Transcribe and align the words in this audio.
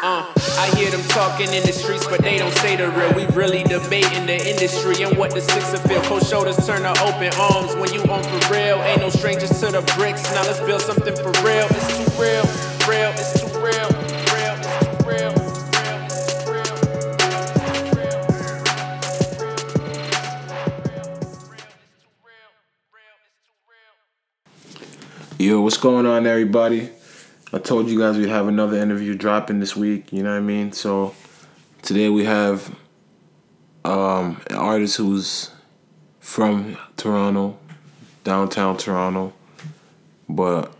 Uh, 0.00 0.32
I 0.58 0.70
hear 0.76 0.92
them 0.92 1.02
talking 1.08 1.52
in 1.52 1.64
the 1.66 1.72
streets, 1.72 2.06
but 2.06 2.20
they 2.20 2.38
don't 2.38 2.54
say 2.58 2.76
the 2.76 2.88
real. 2.90 3.12
We 3.14 3.26
really 3.34 3.64
debating 3.64 4.26
the 4.26 4.38
industry 4.48 5.02
and 5.02 5.18
what 5.18 5.32
the 5.32 5.40
sixer 5.40 5.78
feel. 5.88 6.00
Cold 6.02 6.24
shoulders 6.24 6.56
turn 6.64 6.82
to 6.82 6.90
open 7.02 7.32
arms 7.34 7.74
when 7.74 7.92
you 7.92 8.00
on 8.02 8.22
for 8.22 8.54
real. 8.54 8.80
Ain't 8.82 9.00
no 9.00 9.10
strangers 9.10 9.50
to 9.58 9.72
the 9.72 9.82
bricks. 9.96 10.22
Now 10.32 10.42
let's 10.42 10.60
build 10.60 10.82
something 10.82 11.16
for 11.16 11.32
real. 11.44 11.66
It's 11.70 11.98
too 11.98 12.22
real, 12.22 12.44
real, 12.86 13.10
it's 13.10 13.40
too 13.40 13.58
real, 13.58 13.88
Yo, 25.40 25.60
what's 25.60 25.76
going 25.76 26.04
on, 26.04 26.26
everybody? 26.26 26.90
I 27.50 27.58
told 27.58 27.88
you 27.88 27.98
guys 27.98 28.18
we'd 28.18 28.28
have 28.28 28.46
another 28.46 28.76
interview 28.76 29.14
dropping 29.14 29.58
this 29.58 29.74
week. 29.74 30.12
You 30.12 30.22
know 30.22 30.32
what 30.32 30.36
I 30.36 30.40
mean? 30.40 30.72
So 30.72 31.14
today 31.80 32.10
we 32.10 32.24
have 32.24 32.74
um, 33.86 34.38
an 34.50 34.56
artist 34.56 34.98
who's 34.98 35.50
from 36.20 36.76
Toronto, 36.98 37.58
downtown 38.22 38.76
Toronto, 38.76 39.32
but 40.28 40.74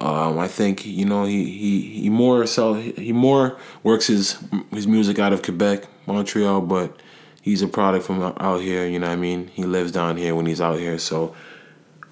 um, 0.00 0.36
I 0.40 0.48
think 0.48 0.84
you 0.84 1.04
know 1.04 1.24
he 1.26 1.44
he 1.44 1.80
he 2.00 2.10
more 2.10 2.44
so 2.48 2.74
he 2.74 3.12
more 3.12 3.56
works 3.84 4.08
his 4.08 4.36
his 4.72 4.88
music 4.88 5.20
out 5.20 5.32
of 5.32 5.42
Quebec, 5.42 5.86
Montreal, 6.06 6.62
but 6.62 7.00
he's 7.40 7.62
a 7.62 7.68
product 7.68 8.04
from 8.04 8.20
out 8.20 8.62
here. 8.62 8.84
You 8.84 8.98
know 8.98 9.06
what 9.06 9.12
I 9.12 9.16
mean? 9.16 9.46
He 9.54 9.62
lives 9.62 9.92
down 9.92 10.16
here 10.16 10.34
when 10.34 10.46
he's 10.46 10.60
out 10.60 10.80
here. 10.80 10.98
So 10.98 11.36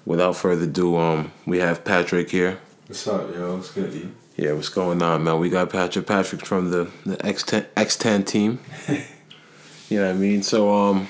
without 0.05 0.37
further 0.37 0.63
ado, 0.63 0.95
um, 0.95 1.33
we 1.45 1.59
have 1.59 1.83
Patrick 1.83 2.29
here. 2.29 2.59
What's 2.87 3.07
up, 3.07 3.33
yo? 3.33 3.55
What's 3.55 3.71
good, 3.71 3.95
E? 3.95 4.09
Yeah, 4.37 4.53
what's 4.53 4.69
going 4.69 5.01
on, 5.01 5.23
man? 5.23 5.39
We 5.39 5.49
got 5.49 5.71
Patrick. 5.71 6.05
Patrick 6.05 6.45
from 6.45 6.69
the 6.69 6.91
the 7.03 7.25
X 7.25 7.41
ten 7.41 7.65
X 7.75 7.95
ten 7.95 8.23
team. 8.23 8.59
you 9.89 9.99
know 9.99 10.05
what 10.05 10.11
I 10.11 10.13
mean? 10.13 10.43
So, 10.43 10.71
um, 10.71 11.07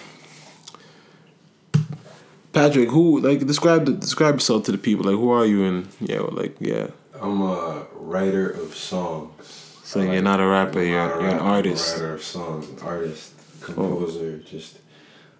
Patrick, 2.53 2.87
who 2.87 3.19
like 3.19 3.45
describe 3.45 3.87
the, 3.87 3.91
describe 3.91 4.35
yourself 4.35 4.63
to 4.65 4.71
the 4.71 4.77
people? 4.77 5.03
Like, 5.03 5.19
who 5.19 5.29
are 5.31 5.45
you? 5.45 5.65
And 5.65 5.89
yeah, 5.99 6.19
well, 6.19 6.31
like 6.31 6.55
yeah. 6.61 6.91
I'm 7.21 7.41
a 7.41 7.85
writer 7.95 8.49
of 8.51 8.73
songs. 8.73 9.81
So 9.83 9.99
I 9.99 10.13
you're 10.13 10.21
not 10.21 10.39
a 10.39 10.47
rapper. 10.47 10.81
You're 10.81 10.95
not 10.95 11.19
a 11.19 11.23
you're 11.23 11.29
an 11.31 11.35
rapper, 11.35 11.43
I'm 11.43 11.49
a 11.49 11.55
artist. 11.55 11.89
Oh. 11.89 11.99
writer 11.99 12.13
of 12.13 12.23
songs, 12.23 12.69
an 12.69 12.79
artist, 12.87 13.33
composer, 13.59 14.37
just 14.37 14.79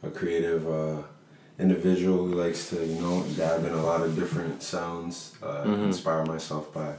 a 0.04 0.10
creative 0.10 0.68
uh, 0.68 1.04
individual 1.60 2.26
who 2.28 2.34
likes 2.36 2.70
to, 2.70 2.86
you 2.86 3.00
know, 3.02 3.24
dab 3.36 3.64
in 3.66 3.72
a 3.74 3.82
lot 3.84 4.02
of 4.02 4.16
different 4.16 4.62
sounds, 4.64 5.36
uh, 5.42 5.64
Mm-hmm. 5.64 5.86
inspire 5.86 6.26
myself 6.26 6.74
by 6.74 6.96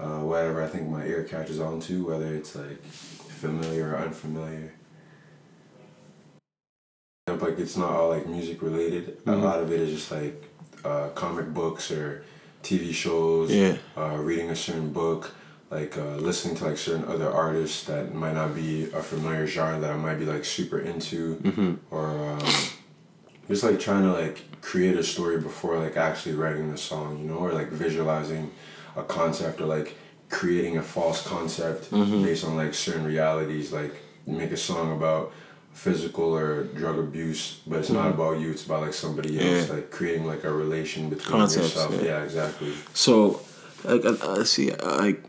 uh, 0.00 0.20
whatever 0.20 0.62
I 0.62 0.66
think 0.66 0.88
my 0.88 1.04
ear 1.06 1.24
catches 1.24 1.60
on 1.60 1.80
to, 1.82 2.04
whether 2.06 2.34
it's 2.34 2.54
like 2.56 2.82
familiar 2.84 3.90
or 3.90 3.98
unfamiliar. 3.98 4.72
Like 7.28 7.58
it's 7.58 7.76
not 7.76 7.90
all 7.90 8.08
like 8.10 8.26
music 8.26 8.62
related. 8.62 9.18
Mm-hmm. 9.20 9.30
A 9.30 9.36
lot 9.36 9.60
of 9.60 9.72
it 9.72 9.80
is 9.80 9.90
just 9.90 10.10
like 10.12 10.44
uh, 10.84 11.08
comic 11.10 11.52
books 11.52 11.90
or 11.90 12.24
TV 12.62 12.92
shows. 12.92 13.50
Yeah. 13.52 13.76
Uh, 13.96 14.16
reading 14.18 14.50
a 14.50 14.56
certain 14.56 14.92
book, 14.92 15.32
like 15.70 15.96
uh, 15.98 16.16
listening 16.16 16.54
to 16.56 16.64
like 16.66 16.78
certain 16.78 17.04
other 17.04 17.30
artists 17.30 17.84
that 17.84 18.14
might 18.14 18.34
not 18.34 18.54
be 18.54 18.84
a 18.92 19.02
familiar 19.02 19.46
genre 19.46 19.80
that 19.80 19.90
I 19.90 19.96
might 19.96 20.16
be 20.16 20.24
like 20.24 20.44
super 20.44 20.78
into, 20.78 21.36
Mm-hmm. 21.36 21.74
or 21.90 22.06
um, 22.32 22.48
just 23.48 23.62
like 23.62 23.78
trying 23.80 24.02
to 24.02 24.12
like 24.12 24.42
create 24.60 24.96
a 24.96 25.02
story 25.02 25.38
before 25.40 25.78
like 25.78 25.96
actually 25.96 26.34
writing 26.34 26.70
the 26.70 26.78
song, 26.78 27.18
you 27.20 27.26
know, 27.28 27.36
or 27.36 27.52
like 27.52 27.68
visualizing 27.70 28.50
a 28.96 29.02
concept 29.02 29.60
or 29.60 29.66
like 29.66 29.96
creating 30.28 30.76
a 30.76 30.82
false 30.82 31.26
concept 31.26 31.90
Mm-hmm. 31.90 32.22
based 32.24 32.44
on 32.44 32.56
like 32.56 32.74
certain 32.74 33.04
realities, 33.04 33.72
like 33.72 33.94
make 34.26 34.50
a 34.50 34.56
song 34.56 34.96
about 34.96 35.32
physical 35.72 36.34
or 36.36 36.64
drug 36.64 36.98
abuse, 36.98 37.60
but 37.66 37.78
it's 37.80 37.90
not 37.90 38.08
about 38.10 38.40
you. 38.40 38.50
It's 38.50 38.64
about 38.64 38.82
like 38.82 38.94
somebody 38.94 39.38
else, 39.38 39.44
Mm-hmm. 39.44 39.70
Yeah. 39.70 39.74
like 39.76 39.90
creating 39.90 40.26
like 40.26 40.44
a 40.44 40.50
relation 40.52 41.08
between 41.10 41.30
Concepts, 41.38 41.74
yourself. 41.74 41.94
yeah. 41.96 42.02
Yeah, 42.18 42.24
exactly. 42.24 42.72
So, 42.94 43.40
like, 43.84 44.04
uh, 44.04 44.16
uh, 44.22 44.44
see, 44.44 44.72
uh, 44.72 44.96
like, 44.98 45.22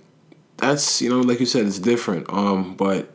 that's 0.55 1.01
you 1.01 1.09
know, 1.09 1.19
like 1.19 1.39
you 1.39 1.45
said, 1.45 1.65
it's 1.67 1.77
different. 1.79 2.31
Um, 2.33 2.75
but 2.75 3.13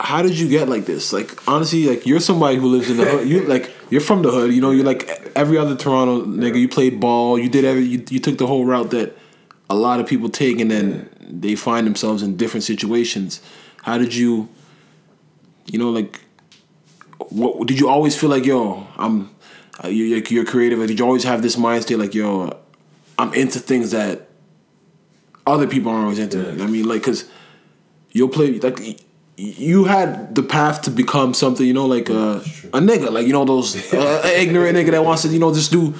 how 0.00 0.22
did 0.22 0.38
you 0.38 0.48
get 0.48 0.68
like 0.68 0.86
this? 0.86 1.12
Like, 1.12 1.46
honestly, 1.48 1.86
like 1.86 2.06
you're 2.06 2.20
somebody 2.20 2.56
who 2.56 2.68
lives 2.68 2.90
in 2.90 2.96
the 2.96 3.04
hood. 3.04 3.28
You 3.28 3.42
like 3.46 3.72
you're 3.90 4.00
from 4.00 4.22
the 4.22 4.30
hood. 4.30 4.52
You 4.52 4.60
know, 4.60 4.70
you're 4.70 4.84
like 4.84 5.08
every 5.34 5.58
other 5.58 5.76
Toronto 5.76 6.24
nigga. 6.24 6.58
You 6.58 6.68
played 6.68 7.00
ball. 7.00 7.38
You 7.38 7.48
did 7.48 7.64
every. 7.64 7.84
You, 7.84 8.04
you 8.08 8.20
took 8.20 8.38
the 8.38 8.46
whole 8.46 8.64
route 8.64 8.90
that 8.90 9.16
a 9.68 9.74
lot 9.74 10.00
of 10.00 10.06
people 10.06 10.28
take, 10.28 10.60
and 10.60 10.70
then 10.70 11.10
they 11.20 11.54
find 11.54 11.86
themselves 11.86 12.22
in 12.22 12.36
different 12.36 12.64
situations. 12.64 13.40
How 13.82 13.98
did 13.98 14.14
you? 14.14 14.48
You 15.66 15.78
know, 15.78 15.90
like, 15.90 16.20
what 17.28 17.66
did 17.66 17.78
you 17.78 17.88
always 17.88 18.18
feel 18.18 18.30
like? 18.30 18.44
Yo, 18.46 18.86
I'm. 18.96 19.34
Uh, 19.82 19.88
you, 19.88 20.04
you're, 20.04 20.22
you're 20.28 20.44
creative. 20.44 20.78
Like, 20.80 20.88
did 20.88 20.98
you 20.98 21.04
always 21.04 21.22
have 21.22 21.40
this 21.40 21.56
mind 21.56 21.84
state 21.84 21.98
like, 21.98 22.12
yo, 22.12 22.58
I'm 23.16 23.32
into 23.32 23.60
things 23.60 23.92
that 23.92 24.28
other 25.46 25.66
people 25.66 25.90
aren't 25.90 26.04
always 26.04 26.18
into. 26.18 26.38
Yeah. 26.38 26.64
I 26.64 26.66
mean, 26.66 26.88
like, 26.88 27.02
cause 27.02 27.28
you'll 28.10 28.28
play 28.28 28.58
like 28.58 28.80
you 29.40 29.84
had 29.84 30.34
the 30.34 30.42
path 30.42 30.82
to 30.82 30.90
become 30.90 31.32
something. 31.32 31.64
You 31.66 31.72
know, 31.74 31.86
like 31.86 32.10
uh, 32.10 32.40
a 32.74 32.80
nigga, 32.80 33.10
like 33.12 33.26
you 33.26 33.32
know 33.32 33.44
those 33.44 33.76
uh, 33.94 34.22
ignorant 34.36 34.76
nigga 34.76 34.90
that 34.90 35.04
wants 35.04 35.22
to 35.22 35.28
you 35.28 35.38
know 35.38 35.54
just 35.54 35.70
do 35.72 35.94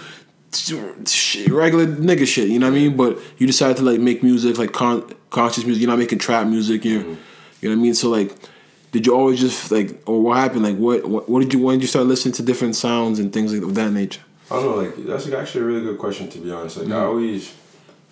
shit, 1.07 1.49
regular 1.51 1.87
nigga 1.87 2.27
shit. 2.27 2.49
You 2.49 2.59
know 2.59 2.67
what 2.69 2.77
I 2.77 2.81
mean? 2.81 2.97
But 2.97 3.19
you 3.39 3.47
decided 3.47 3.77
to 3.79 3.83
like 3.85 4.01
make 4.01 4.23
music, 4.23 4.59
like 4.59 4.73
con- 4.73 5.09
conscious 5.31 5.65
music. 5.65 5.81
You're 5.83 5.91
not 5.91 5.99
making 5.99 6.19
trap 6.19 6.47
music. 6.47 6.85
You're, 6.85 7.03
Mm-hmm. 7.03 7.15
you 7.61 7.69
know 7.69 7.77
what 7.77 7.81
I 7.81 7.83
mean? 7.83 7.95
So 7.95 8.09
like. 8.11 8.35
Did 8.91 9.05
you 9.07 9.15
always 9.15 9.39
just 9.39 9.71
like, 9.71 10.01
or 10.09 10.23
what 10.23 10.39
happened? 10.39 10.63
Like, 10.63 10.79
what, 10.79 11.05
what, 11.07 11.29
what 11.29 11.41
did 11.41 11.53
you? 11.53 11.59
When 11.59 11.75
did 11.77 11.83
you 11.83 11.89
start 11.89 12.07
listening 12.07 12.33
to 12.37 12.43
different 12.43 12.75
sounds 12.75 13.19
and 13.19 13.31
things 13.31 13.53
like 13.53 13.63
of 13.63 13.75
that 13.75 13.91
nature? 13.93 14.23
I 14.51 14.55
don't 14.55 14.65
know, 14.65 14.77
like 14.83 14.97
that's 15.07 15.31
actually 15.31 15.61
a 15.61 15.65
really 15.65 15.83
good 15.83 15.99
question 15.99 16.31
to 16.31 16.39
be 16.39 16.51
honest. 16.51 16.79
Like 16.79 16.87
I 16.87 16.91
Mm-hmm. 16.93 17.07
always 17.07 17.55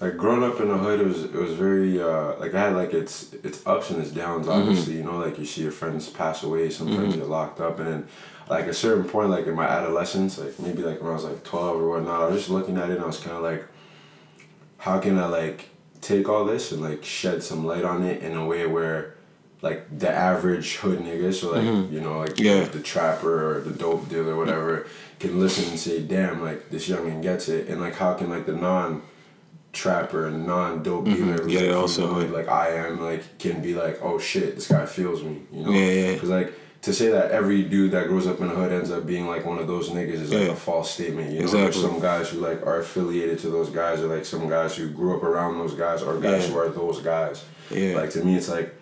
like 0.01 0.17
growing 0.19 0.43
up 0.43 0.61
in 0.61 0.69
the 0.69 0.77
hood 0.77 1.01
it 1.01 1.07
was 1.07 1.25
it 1.25 1.33
was 1.35 1.53
very 1.55 2.01
uh 2.03 2.37
like 2.39 2.53
I 2.55 2.61
had 2.61 2.75
like 2.77 2.93
its 2.93 3.33
its 3.45 3.67
ups 3.67 3.91
and 3.91 4.01
its 4.03 4.11
downs 4.11 4.47
Mm-hmm. 4.47 4.59
obviously, 4.61 4.97
you 4.99 5.05
know, 5.05 5.17
like 5.19 5.39
you 5.39 5.47
see 5.47 5.63
your 5.63 5.73
friends 5.73 6.09
pass 6.11 6.43
away, 6.43 6.69
some 6.71 6.95
friends 6.95 7.17
get 7.17 7.29
locked 7.29 7.61
up 7.61 7.79
and 7.79 7.89
then 7.89 8.09
like 8.49 8.67
a 8.67 8.75
certain 8.75 9.05
point 9.09 9.31
like 9.31 9.47
in 9.47 9.55
my 9.55 9.67
adolescence, 9.67 10.39
like 10.39 10.59
maybe 10.61 10.83
like 10.83 11.01
when 11.01 11.11
I 11.11 11.15
was 11.15 11.25
like 11.25 11.43
twelve 11.45 11.81
or 11.81 11.89
whatnot, 11.89 12.23
I 12.23 12.27
was 12.27 12.37
just 12.37 12.51
looking 12.51 12.77
at 12.77 12.91
it 12.91 12.97
and 12.97 13.03
I 13.05 13.07
was 13.07 13.19
kinda 13.21 13.41
like 13.41 13.65
how 14.79 14.99
can 15.01 15.19
I 15.19 15.27
like 15.27 15.69
take 16.01 16.29
all 16.29 16.45
this 16.45 16.73
and 16.73 16.83
like 16.83 17.05
shed 17.05 17.43
some 17.43 17.65
light 17.67 17.85
on 17.85 18.03
it 18.05 18.23
in 18.23 18.37
a 18.37 18.45
way 18.47 18.67
where 18.67 19.15
like 19.63 19.99
the 19.99 20.11
average 20.11 20.77
hood 20.77 21.01
nigga, 21.01 21.33
so 21.33 21.53
like 21.53 21.65
you 21.91 22.01
know, 22.01 22.19
like 22.19 22.35
Mm-hmm. 22.35 22.45
Yeah. 22.45 22.65
the 22.65 22.81
trapper 22.81 23.57
or 23.57 23.61
the 23.63 23.71
dope 23.71 24.09
dealer, 24.09 24.35
or 24.35 24.37
whatever, 24.37 24.87
can 25.19 25.41
listen 25.41 25.71
and 25.71 25.79
say, 25.81 26.03
"Damn, 26.03 26.43
like 26.43 26.69
this 26.69 26.87
youngin 26.89 27.23
gets 27.23 27.49
it," 27.49 27.69
and 27.69 27.81
like 27.81 27.95
how 27.95 28.13
can 28.15 28.29
like 28.29 28.45
the 28.47 28.53
non 28.53 29.01
trapper 29.77 30.27
and 30.27 30.47
non 30.47 30.83
dope 30.83 31.05
dealer, 31.05 31.17
who's, 31.33 31.41
Mm-hmm. 31.41 31.49
Yeah, 31.51 31.61
like, 31.73 31.77
also, 31.77 32.07
hood, 32.15 32.31
like 32.33 32.49
I 32.49 32.71
am, 32.71 33.01
like 33.01 33.39
can 33.39 33.61
be 33.63 33.75
like, 33.75 34.01
"Oh 34.03 34.19
shit, 34.19 34.55
this 34.57 34.67
guy 34.67 34.87
feels 34.87 35.23
me," 35.23 35.43
you 35.53 35.63
know? 35.65 35.71
Yeah, 35.71 35.91
yeah. 35.93 36.13
Because 36.15 36.31
like 36.31 36.53
to 36.83 36.93
say 36.93 37.09
that 37.11 37.31
every 37.33 37.63
dude 37.63 37.91
that 37.93 38.07
grows 38.09 38.27
up 38.27 38.41
in 38.41 38.49
the 38.49 38.55
hood 38.55 38.73
ends 38.73 38.91
up 38.93 39.07
being 39.07 39.27
like 39.27 39.45
one 39.45 39.59
of 39.59 39.67
those 39.67 39.91
niggas 39.91 40.21
is 40.27 40.33
like 40.33 40.47
Yeah. 40.47 40.53
a 40.53 40.57
false 40.57 40.91
statement. 40.91 41.31
You 41.33 41.39
know, 41.39 41.43
Exactly. 41.45 41.63
there's 41.63 41.81
some 41.93 42.01
guys 42.01 42.29
who 42.31 42.39
like 42.41 42.65
are 42.67 42.79
affiliated 42.81 43.39
to 43.41 43.49
those 43.51 43.71
guys, 43.71 44.01
or 44.01 44.07
like 44.15 44.25
some 44.25 44.49
guys 44.49 44.77
who 44.77 44.89
grew 44.91 45.17
up 45.17 45.23
around 45.23 45.59
those 45.59 45.75
guys, 45.75 46.03
or 46.03 46.19
guys 46.19 46.45
Yeah. 46.47 46.53
who 46.53 46.59
are 46.59 46.69
those 46.69 47.01
guys. 47.01 47.45
Yeah. 47.71 47.97
Like 47.97 48.11
to 48.11 48.25
me, 48.25 48.37
it's 48.37 48.49
like 48.49 48.75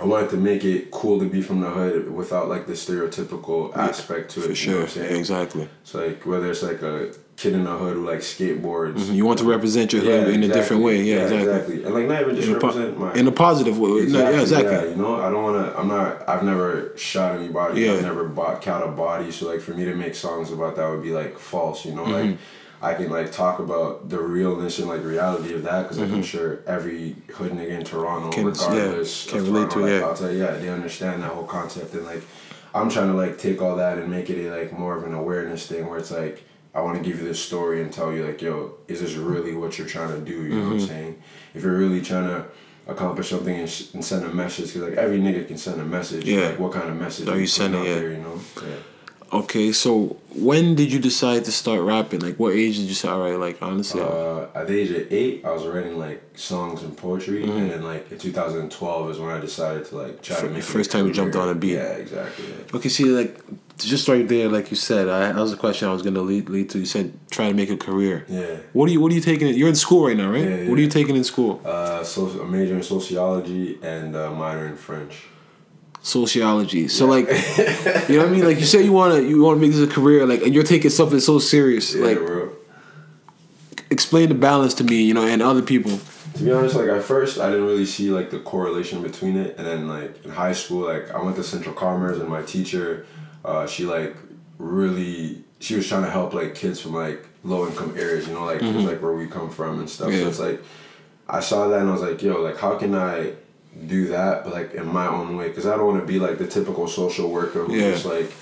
I 0.00 0.04
wanted 0.04 0.30
to 0.30 0.36
make 0.38 0.64
it 0.64 0.90
cool 0.90 1.18
to 1.20 1.28
be 1.28 1.42
from 1.42 1.60
the 1.60 1.68
hood 1.68 2.10
without 2.10 2.48
like 2.48 2.66
the 2.66 2.72
stereotypical 2.72 3.76
aspect 3.76 4.30
to 4.32 4.40
it. 4.40 4.42
For 4.42 4.48
you 4.48 4.48
know 4.48 4.54
sure, 4.54 4.82
I'm 4.82 4.88
saying? 4.88 5.16
exactly. 5.16 5.68
So 5.84 6.04
like 6.06 6.24
whether 6.26 6.50
it's 6.50 6.62
like 6.62 6.82
a 6.82 7.12
kid 7.40 7.54
in 7.54 7.64
the 7.64 7.76
hood 7.76 7.94
who 7.96 8.06
like 8.06 8.20
skateboards. 8.20 9.12
You 9.14 9.24
want 9.24 9.38
to 9.38 9.44
represent 9.44 9.92
your 9.92 10.02
hood 10.02 10.28
in 10.34 10.42
a 10.42 10.48
different 10.48 10.82
way. 10.82 11.02
Yeah, 11.02 11.26
exactly. 11.26 11.84
And 11.84 11.94
like 11.94 12.06
not 12.06 12.20
even 12.22 12.36
just 12.36 12.48
In 12.48 12.56
a, 12.56 12.60
po- 12.60 12.66
represent 12.68 12.98
my 12.98 13.12
in 13.14 13.26
a 13.26 13.32
positive 13.32 13.78
way. 13.78 13.88
No, 14.06 14.30
yeah, 14.30 14.40
exactly. 14.40 14.72
yeah, 14.72 14.84
you 14.84 14.96
know, 14.96 15.16
I 15.16 15.30
don't 15.30 15.42
want 15.42 15.56
to. 15.66 15.78
I'm 15.78 15.88
not. 15.88 16.28
I've 16.28 16.44
never 16.44 16.92
shot 16.96 17.36
anybody. 17.38 17.80
Yeah. 17.82 17.92
I've 17.94 18.02
never 18.02 18.24
bought 18.28 18.60
count 18.62 18.84
a 18.84 18.88
body. 18.88 19.30
So 19.32 19.48
like 19.48 19.60
for 19.60 19.72
me 19.72 19.84
to 19.86 19.94
make 19.94 20.14
songs 20.14 20.52
about 20.52 20.76
that 20.76 20.88
would 20.90 21.02
be 21.02 21.12
like 21.12 21.38
false. 21.38 21.84
You 21.84 21.94
know, 21.94 22.04
like 22.04 22.24
Mm-hmm. 22.24 22.36
I 22.82 22.94
can 22.94 23.10
like 23.10 23.30
talk 23.30 23.58
about 23.58 24.08
the 24.08 24.18
realness 24.18 24.78
and 24.78 24.88
like 24.88 25.04
reality 25.04 25.52
of 25.54 25.62
that 25.64 25.82
because 25.82 25.98
like, 25.98 26.10
I'm 26.10 26.22
sure 26.22 26.60
every 26.66 27.14
hood 27.34 27.52
nigga 27.52 27.78
in 27.78 27.84
Toronto, 27.84 28.30
Mm-hmm. 28.30 28.52
Can- 28.52 28.74
yeah, 28.74 28.80
regardless, 28.82 29.26
can 29.28 29.38
of 29.40 29.48
relate 29.48 29.70
Toronto, 29.70 29.80
to 29.80 29.86
it, 29.86 29.90
like, 29.92 30.00
yeah. 30.00 30.06
I'll 30.06 30.16
tell 30.16 30.32
you, 30.32 30.38
yeah, 30.44 30.50
they 30.52 30.68
understand 30.70 31.22
that 31.22 31.30
whole 31.30 31.44
concept 31.44 31.92
and 31.94 32.04
like 32.06 32.22
I'm 32.74 32.88
trying 32.88 33.08
to 33.08 33.16
like 33.22 33.36
take 33.38 33.60
all 33.60 33.76
that 33.76 33.98
and 33.98 34.10
make 34.10 34.30
it 34.30 34.38
a, 34.46 34.50
like 34.58 34.72
more 34.72 34.96
of 34.96 35.04
an 35.04 35.12
awareness 35.12 35.66
thing 35.66 35.88
where 35.90 35.98
it's 35.98 36.10
like 36.10 36.42
I 36.74 36.80
want 36.82 36.96
to 36.98 37.02
give 37.02 37.18
you 37.20 37.26
this 37.26 37.40
story 37.42 37.82
and 37.82 37.92
tell 37.92 38.12
you 38.12 38.24
like, 38.26 38.40
yo, 38.40 38.74
is 38.86 39.00
this 39.00 39.14
really 39.14 39.54
what 39.54 39.76
you're 39.78 39.88
trying 39.88 40.10
to 40.12 40.20
do? 40.20 40.42
You 40.44 40.48
know 40.50 40.54
Mm-hmm. 40.56 40.66
what 40.72 40.80
I'm 40.82 40.86
saying? 40.88 41.22
If 41.54 41.62
you're 41.64 41.76
really 41.76 42.00
trying 42.00 42.28
to 42.28 42.44
accomplish 42.86 43.30
something 43.30 43.54
and, 43.56 43.68
sh- 43.68 43.92
and 43.94 44.04
send 44.04 44.24
a 44.24 44.28
message, 44.32 44.72
because 44.72 44.88
like 44.88 44.98
every 44.98 45.18
nigga 45.18 45.46
can 45.48 45.58
send 45.58 45.80
a 45.80 45.84
message. 45.84 46.24
Yeah. 46.24 46.50
Like 46.50 46.58
what 46.60 46.72
kind 46.72 46.88
of 46.88 46.96
message 46.96 47.28
Are 47.28 47.38
you 47.38 47.46
sending, 47.46 47.80
out 47.80 47.86
yeah. 47.86 47.94
There, 47.96 48.10
you 48.12 48.18
know. 48.18 48.40
Yeah. 48.62 48.76
Okay, 49.32 49.70
so 49.70 50.16
when 50.34 50.74
did 50.74 50.92
you 50.92 50.98
decide 50.98 51.44
to 51.44 51.52
start 51.52 51.82
rapping? 51.82 52.18
Like, 52.20 52.36
what 52.36 52.52
age 52.54 52.78
did 52.78 52.86
you 52.88 52.94
start? 52.94 53.20
Right, 53.20 53.38
like 53.38 53.62
honestly, 53.62 54.00
Uh, 54.02 54.46
at 54.54 54.66
the 54.66 54.76
age 54.80 54.90
of 54.90 55.12
eight, 55.12 55.44
I 55.44 55.52
was 55.52 55.64
writing 55.66 55.98
like 55.98 56.20
songs 56.34 56.82
and 56.82 56.96
poetry, 56.96 57.42
Mm-hmm. 57.44 57.58
and 57.58 57.70
then 57.70 57.82
like 57.84 58.10
in 58.10 58.18
2012 58.18 59.10
is 59.10 59.18
when 59.20 59.30
I 59.30 59.38
decided 59.40 59.84
to 59.86 59.96
like 59.96 60.20
try 60.22 60.40
to 60.40 60.48
make 60.48 60.64
first 60.64 60.90
time 60.90 61.06
you 61.06 61.12
jumped 61.12 61.36
on 61.36 61.48
a 61.48 61.54
beat. 61.54 61.74
Yeah, 61.74 61.92
exactly. 62.04 62.44
yeah. 62.48 62.76
okay, 62.76 62.88
see, 62.88 63.04
like 63.04 63.38
just 63.78 64.08
right 64.08 64.26
there, 64.26 64.48
like 64.48 64.70
you 64.72 64.76
said, 64.76 65.08
I, 65.08 65.32
that 65.32 65.36
was 65.36 65.52
a 65.52 65.56
question 65.56 65.88
I 65.88 65.92
was 65.92 66.02
gonna 66.02 66.22
lead 66.22 66.48
lead 66.50 66.68
to. 66.70 66.78
You 66.80 66.86
said 66.86 67.12
try 67.30 67.46
to 67.48 67.54
make 67.54 67.70
a 67.70 67.76
career. 67.76 68.24
Yeah. 68.28 68.56
What 68.72 68.88
are 68.88 68.92
you 68.92 69.00
What 69.00 69.12
are 69.12 69.14
you 69.14 69.20
taking? 69.20 69.46
You're 69.54 69.68
in 69.68 69.76
school 69.76 70.06
right 70.08 70.16
now, 70.16 70.28
right? 70.30 70.42
Yeah, 70.48 70.68
What 70.68 70.76
are 70.78 70.82
you 70.82 70.88
taking 70.88 71.14
in 71.14 71.24
school? 71.24 71.60
Uh, 71.64 72.02
so 72.02 72.26
a 72.26 72.46
major 72.46 72.74
in 72.74 72.82
sociology 72.82 73.78
and 73.82 74.16
a 74.16 74.30
minor 74.32 74.66
in 74.66 74.76
French. 74.76 75.14
Sociology. 76.02 76.88
So 76.88 77.06
like, 77.06 77.26
you 78.08 78.16
know 78.16 78.22
what 78.22 78.28
I 78.28 78.30
mean? 78.30 78.44
Like 78.44 78.58
you 78.58 78.66
say 78.66 78.82
you 78.82 78.92
wanna 78.92 79.20
you 79.20 79.42
wanna 79.42 79.60
make 79.60 79.72
this 79.72 79.88
a 79.88 79.92
career, 79.92 80.26
like, 80.26 80.42
and 80.42 80.54
you're 80.54 80.64
taking 80.64 80.90
something 80.90 81.20
so 81.20 81.38
serious. 81.38 81.94
Yeah, 81.94 82.06
like, 82.06 82.18
bro. 82.18 82.52
explain 83.90 84.28
the 84.28 84.34
balance 84.34 84.74
to 84.74 84.84
me, 84.84 85.02
you 85.02 85.14
know, 85.14 85.26
and 85.26 85.42
other 85.42 85.62
people. 85.62 85.98
To 86.34 86.42
be 86.42 86.52
honest, 86.52 86.74
like 86.74 86.88
at 86.88 87.02
first 87.02 87.38
I 87.38 87.50
didn't 87.50 87.66
really 87.66 87.84
see 87.84 88.10
like 88.10 88.30
the 88.30 88.38
correlation 88.38 89.02
between 89.02 89.36
it, 89.36 89.58
and 89.58 89.66
then 89.66 89.88
like 89.88 90.24
in 90.24 90.30
high 90.30 90.52
school, 90.52 90.86
like 90.86 91.10
I 91.10 91.22
went 91.22 91.36
to 91.36 91.44
Central 91.44 91.74
Commerce, 91.74 92.18
and 92.18 92.28
my 92.28 92.42
teacher, 92.42 93.06
uh, 93.44 93.66
she 93.66 93.84
like 93.84 94.16
really 94.58 95.44
she 95.58 95.74
was 95.74 95.86
trying 95.86 96.04
to 96.04 96.10
help 96.10 96.32
like 96.32 96.54
kids 96.54 96.80
from 96.80 96.94
like 96.94 97.26
low 97.44 97.66
income 97.66 97.94
areas, 97.96 98.26
you 98.26 98.34
know, 98.34 98.44
like 98.44 98.62
was, 98.62 98.84
like 98.84 99.02
where 99.02 99.12
we 99.12 99.26
come 99.26 99.50
from 99.50 99.78
and 99.80 99.88
stuff. 99.88 100.10
Yeah. 100.10 100.20
So 100.20 100.28
it's 100.28 100.38
like 100.38 100.62
I 101.28 101.40
saw 101.40 101.68
that 101.68 101.80
and 101.80 101.88
I 101.88 101.92
was 101.92 102.02
like, 102.02 102.22
yo, 102.22 102.40
like 102.40 102.56
how 102.56 102.76
can 102.76 102.94
I 102.94 103.34
do 103.86 104.08
that, 104.08 104.44
but 104.44 104.52
like 104.52 104.74
in 104.74 104.86
my 104.86 105.06
own 105.06 105.36
way? 105.36 105.48
Because 105.48 105.66
I 105.66 105.76
don't 105.76 105.86
want 105.86 106.00
to 106.00 106.06
be 106.06 106.18
like 106.18 106.38
the 106.38 106.46
typical 106.46 106.86
social 106.88 107.30
worker 107.30 107.64
who 107.64 107.74
Yeah. 107.76 107.92
just 107.92 108.04
like 108.06 108.32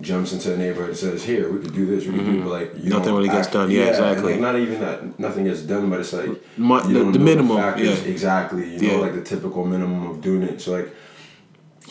jumps 0.00 0.32
into 0.32 0.52
a 0.52 0.56
neighborhood 0.56 0.90
and 0.90 0.98
says, 0.98 1.22
"Here, 1.24 1.50
we 1.50 1.60
could 1.60 1.74
do 1.74 1.86
this, 1.86 2.04
we 2.06 2.14
could 2.14 2.26
do," 2.26 2.42
but 2.42 2.50
like 2.50 2.74
you 2.74 2.80
Mm-hmm. 2.80 2.88
Nothing 2.90 3.14
really 3.14 3.28
gets 3.28 3.48
done. 3.48 3.70
Yeah, 3.70 3.80
and, 3.82 3.88
exactly. 3.90 4.32
like, 4.32 4.40
not 4.40 4.56
even 4.56 4.80
that 4.80 5.18
nothing 5.18 5.44
gets 5.44 5.62
done, 5.62 5.88
but 5.90 6.00
it's 6.00 6.12
like 6.12 6.26
you 6.26 6.38
the- 6.58 7.10
the 7.12 7.18
minimum, 7.18 7.56
factors. 7.56 8.02
yeah. 8.04 8.10
exactly. 8.10 8.76
You 8.76 8.88
know, 8.88 9.00
like 9.00 9.14
the 9.14 9.22
typical 9.22 9.64
minimum 9.64 10.10
of 10.10 10.20
doing 10.20 10.42
it. 10.42 10.60
So 10.60 10.72
like, 10.72 10.88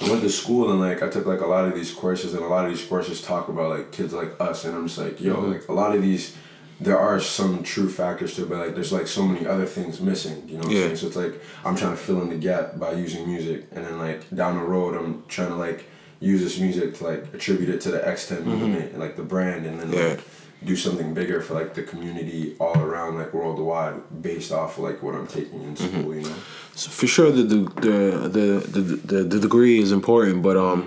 I 0.04 0.10
went 0.10 0.22
to 0.22 0.30
school 0.30 0.70
and 0.72 0.80
like 0.80 1.02
I 1.02 1.08
took 1.10 1.26
like 1.26 1.42
a 1.42 1.48
lot 1.48 1.66
of 1.66 1.74
these 1.76 1.92
courses, 1.94 2.34
and 2.34 2.44
a 2.44 2.48
lot 2.48 2.66
of 2.66 2.72
these 2.72 2.86
courses 2.86 3.22
talk 3.22 3.48
about 3.48 3.70
like 3.70 3.92
kids 3.92 4.14
like 4.14 4.32
us, 4.40 4.66
and 4.66 4.76
I'm 4.76 4.88
just 4.88 5.00
like, 5.00 5.20
yo, 5.22 5.36
Mm-hmm. 5.36 5.52
like 5.52 5.68
a 5.70 5.74
lot 5.74 5.96
of 5.96 6.02
these. 6.02 6.36
There 6.84 7.00
are 7.00 7.20
some 7.20 7.64
true 7.64 7.90
factors 7.90 8.36
to 8.36 8.44
it, 8.44 8.50
but 8.50 8.58
like 8.64 8.74
there's 8.76 8.92
like 9.00 9.08
so 9.08 9.24
many 9.30 9.46
other 9.54 9.66
things 9.66 10.00
missing, 10.02 10.38
you 10.50 10.58
know 10.58 10.66
what 10.68 10.72
Yeah. 10.76 10.80
I'm 10.82 10.86
saying? 10.86 10.98
So 11.02 11.08
it's 11.08 11.16
like 11.26 11.36
I'm 11.66 11.76
trying 11.76 11.92
to 11.98 12.02
fill 12.08 12.22
in 12.24 12.30
the 12.30 12.42
gap 12.50 12.66
by 12.80 12.92
using 13.06 13.22
music 13.34 13.60
and 13.74 13.82
then 13.86 13.98
like 14.08 14.20
down 14.42 14.54
the 14.60 14.66
road 14.76 14.92
I'm 15.00 15.24
trying 15.36 15.50
to 15.56 15.56
like 15.68 15.80
use 16.20 16.42
this 16.46 16.58
music 16.60 16.88
to 16.98 17.04
like 17.12 17.22
attribute 17.34 17.70
it 17.76 17.80
to 17.86 17.92
the 17.92 18.00
X10 18.00 18.44
movement 18.46 18.92
and 18.92 19.00
like 19.06 19.16
the 19.22 19.28
brand 19.34 19.66
and 19.66 19.76
then 19.80 19.88
Mm-hmm. 19.90 19.98
Yeah. 20.04 20.10
like 20.16 20.24
do 20.72 20.76
something 20.78 21.14
bigger 21.14 21.42
for 21.42 21.54
like 21.56 21.74
the 21.74 21.84
community 21.84 22.56
all 22.64 22.78
around 22.88 23.12
like 23.20 23.34
worldwide 23.34 23.98
based 24.22 24.52
off 24.60 24.78
of 24.78 24.84
like 24.86 25.04
what 25.04 25.14
I'm 25.16 25.28
taking 25.28 25.62
in 25.68 25.76
Mm-hmm. 25.76 26.00
school, 26.02 26.16
you 26.16 26.22
know. 26.30 26.36
So 26.82 26.90
for 27.00 27.08
sure, 27.16 27.30
the 27.32 27.44
the 27.54 27.60
the 27.88 27.98
the, 28.38 28.46
the, 28.78 28.82
the, 29.12 29.20
the 29.34 29.40
degree 29.48 29.78
is 29.86 29.92
important, 29.92 30.42
but 30.48 30.56
um, 30.68 30.80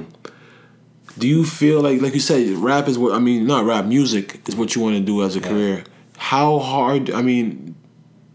do 1.19 1.27
you 1.29 1.45
feel 1.45 1.81
like 1.81 2.01
like 2.03 2.15
you 2.15 2.21
said, 2.21 2.49
rap 2.59 2.89
is 2.89 2.99
what 2.99 3.13
I 3.15 3.19
mean, 3.19 3.47
not 3.47 3.65
rap, 3.65 3.85
music 3.87 4.41
is 4.49 4.55
what 4.57 4.75
you 4.75 4.83
want 4.83 4.97
to 4.97 5.03
do 5.03 5.23
as 5.23 5.37
a 5.37 5.41
career. 5.41 5.85
How 6.19 6.59
hard? 6.59 7.11
I 7.11 7.23
mean, 7.23 7.75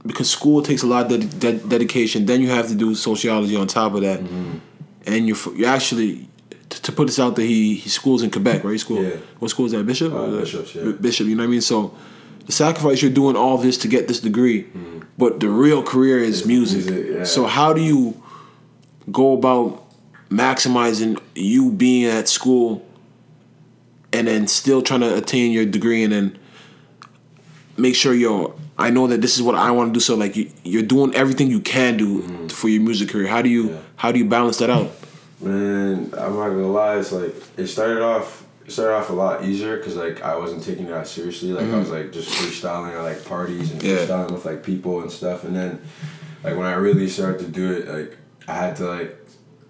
because 0.06 0.30
school 0.30 0.62
takes 0.62 0.84
a 0.84 0.88
lot 0.88 1.12
of 1.12 1.20
ded- 1.20 1.40
ded- 1.40 1.70
dedication. 1.70 2.26
Then 2.26 2.42
you 2.42 2.50
have 2.50 2.68
to 2.70 2.76
do 2.76 2.96
sociology 2.96 3.56
on 3.56 3.68
top 3.68 3.94
of 3.94 4.02
that, 4.02 4.20
and 5.06 5.28
you're 5.28 5.38
you 5.56 5.66
actually. 5.66 6.28
To 6.70 6.82
to 6.84 6.92
put 6.94 7.08
this 7.08 7.20
out 7.20 7.36
there, 7.36 7.46
he 7.46 7.76
he 7.76 7.90
schools 7.90 8.24
in 8.24 8.32
Quebec, 8.32 8.64
right? 8.64 8.80
School. 8.80 9.04
Yeah. 9.04 9.18
What 9.40 9.50
school 9.52 9.66
is 9.66 9.74
that? 9.74 9.86
Bishop. 9.86 10.14
Uh, 10.14 10.28
Bishop's, 10.40 10.74
yeah. 10.74 10.92
Bishop. 10.94 11.28
You 11.28 11.36
know 11.36 11.44
what 11.44 11.48
I 11.50 11.52
mean? 11.52 11.60
So, 11.62 11.94
the 12.46 12.54
sacrifice 12.54 13.02
you're 13.02 13.12
doing 13.12 13.36
all 13.36 13.58
this 13.58 13.78
to 13.80 13.90
get 13.90 14.08
this 14.08 14.22
degree, 14.22 14.68
but 15.18 15.42
the 15.42 15.50
real 15.50 15.84
career 15.84 16.20
is 16.20 16.40
It's 16.40 16.48
music. 16.48 16.86
music, 16.86 17.12
yeah. 17.14 17.24
So 17.26 17.46
how 17.46 17.74
do 17.74 17.82
you 17.82 18.24
go 19.12 19.34
about 19.34 19.81
maximizing 20.32 21.20
you 21.36 21.72
being 21.72 22.06
at 22.06 22.28
school 22.30 22.86
and 24.14 24.28
then 24.28 24.48
still 24.48 24.82
trying 24.82 25.02
to 25.02 25.16
attain 25.16 25.52
your 25.52 25.66
degree 25.66 26.04
and 26.04 26.14
then 26.14 26.40
make 27.78 27.96
sure 27.96 28.14
yo 28.14 28.56
I 28.78 28.90
know 28.90 29.08
that 29.08 29.22
this 29.22 29.36
is 29.36 29.44
what 29.44 29.56
I 29.56 29.72
want 29.72 29.90
to 29.90 29.94
do 29.94 30.00
so 30.00 30.16
like 30.16 30.36
you, 30.38 30.50
you're 30.64 30.84
doing 30.84 31.14
everything 31.16 31.52
you 31.52 31.60
can 31.60 31.98
do 31.98 32.48
for 32.50 32.70
your 32.70 32.82
music 32.82 33.10
career 33.10 33.28
how 33.28 33.42
do 33.42 33.50
you 33.50 33.72
Yeah. 33.72 33.78
how 33.98 34.12
do 34.12 34.20
you 34.20 34.26
balance 34.26 34.58
that 34.58 34.70
out 34.70 34.92
Man, 35.44 36.14
I'm 36.20 36.36
not 36.36 36.50
gonna 36.50 36.68
lie. 36.72 36.98
It's 37.00 37.12
like 37.12 37.34
it 37.58 37.66
started 37.66 38.04
off. 38.04 38.46
It 38.64 38.72
started 38.74 38.94
off 38.94 39.10
a 39.10 39.14
lot 39.14 39.44
easier 39.44 39.76
because 39.78 39.96
like 39.96 40.22
I 40.22 40.36
wasn't 40.38 40.62
taking 40.64 40.86
it 40.86 40.90
that 40.90 41.08
seriously. 41.08 41.52
Like 41.52 41.66
I 41.66 41.78
was 41.80 41.90
like 41.90 42.12
just 42.12 42.30
freestyling 42.30 42.94
at 42.96 43.02
like 43.02 43.26
parties 43.26 43.72
and 43.72 43.82
Mm-hmm. 43.82 43.90
Yeah. 43.90 44.06
freestyling 44.06 44.30
with 44.32 44.46
like 44.46 44.62
people 44.64 45.02
and 45.02 45.12
stuff. 45.12 45.44
And 45.44 45.56
then 45.56 45.82
like 46.44 46.56
when 46.56 46.68
I 46.68 46.74
really 46.74 47.10
started 47.10 47.40
to 47.40 47.48
do 47.48 47.72
it, 47.74 47.88
like 47.88 48.18
I 48.48 48.54
had 48.54 48.76
to 48.76 48.86
like 48.86 49.18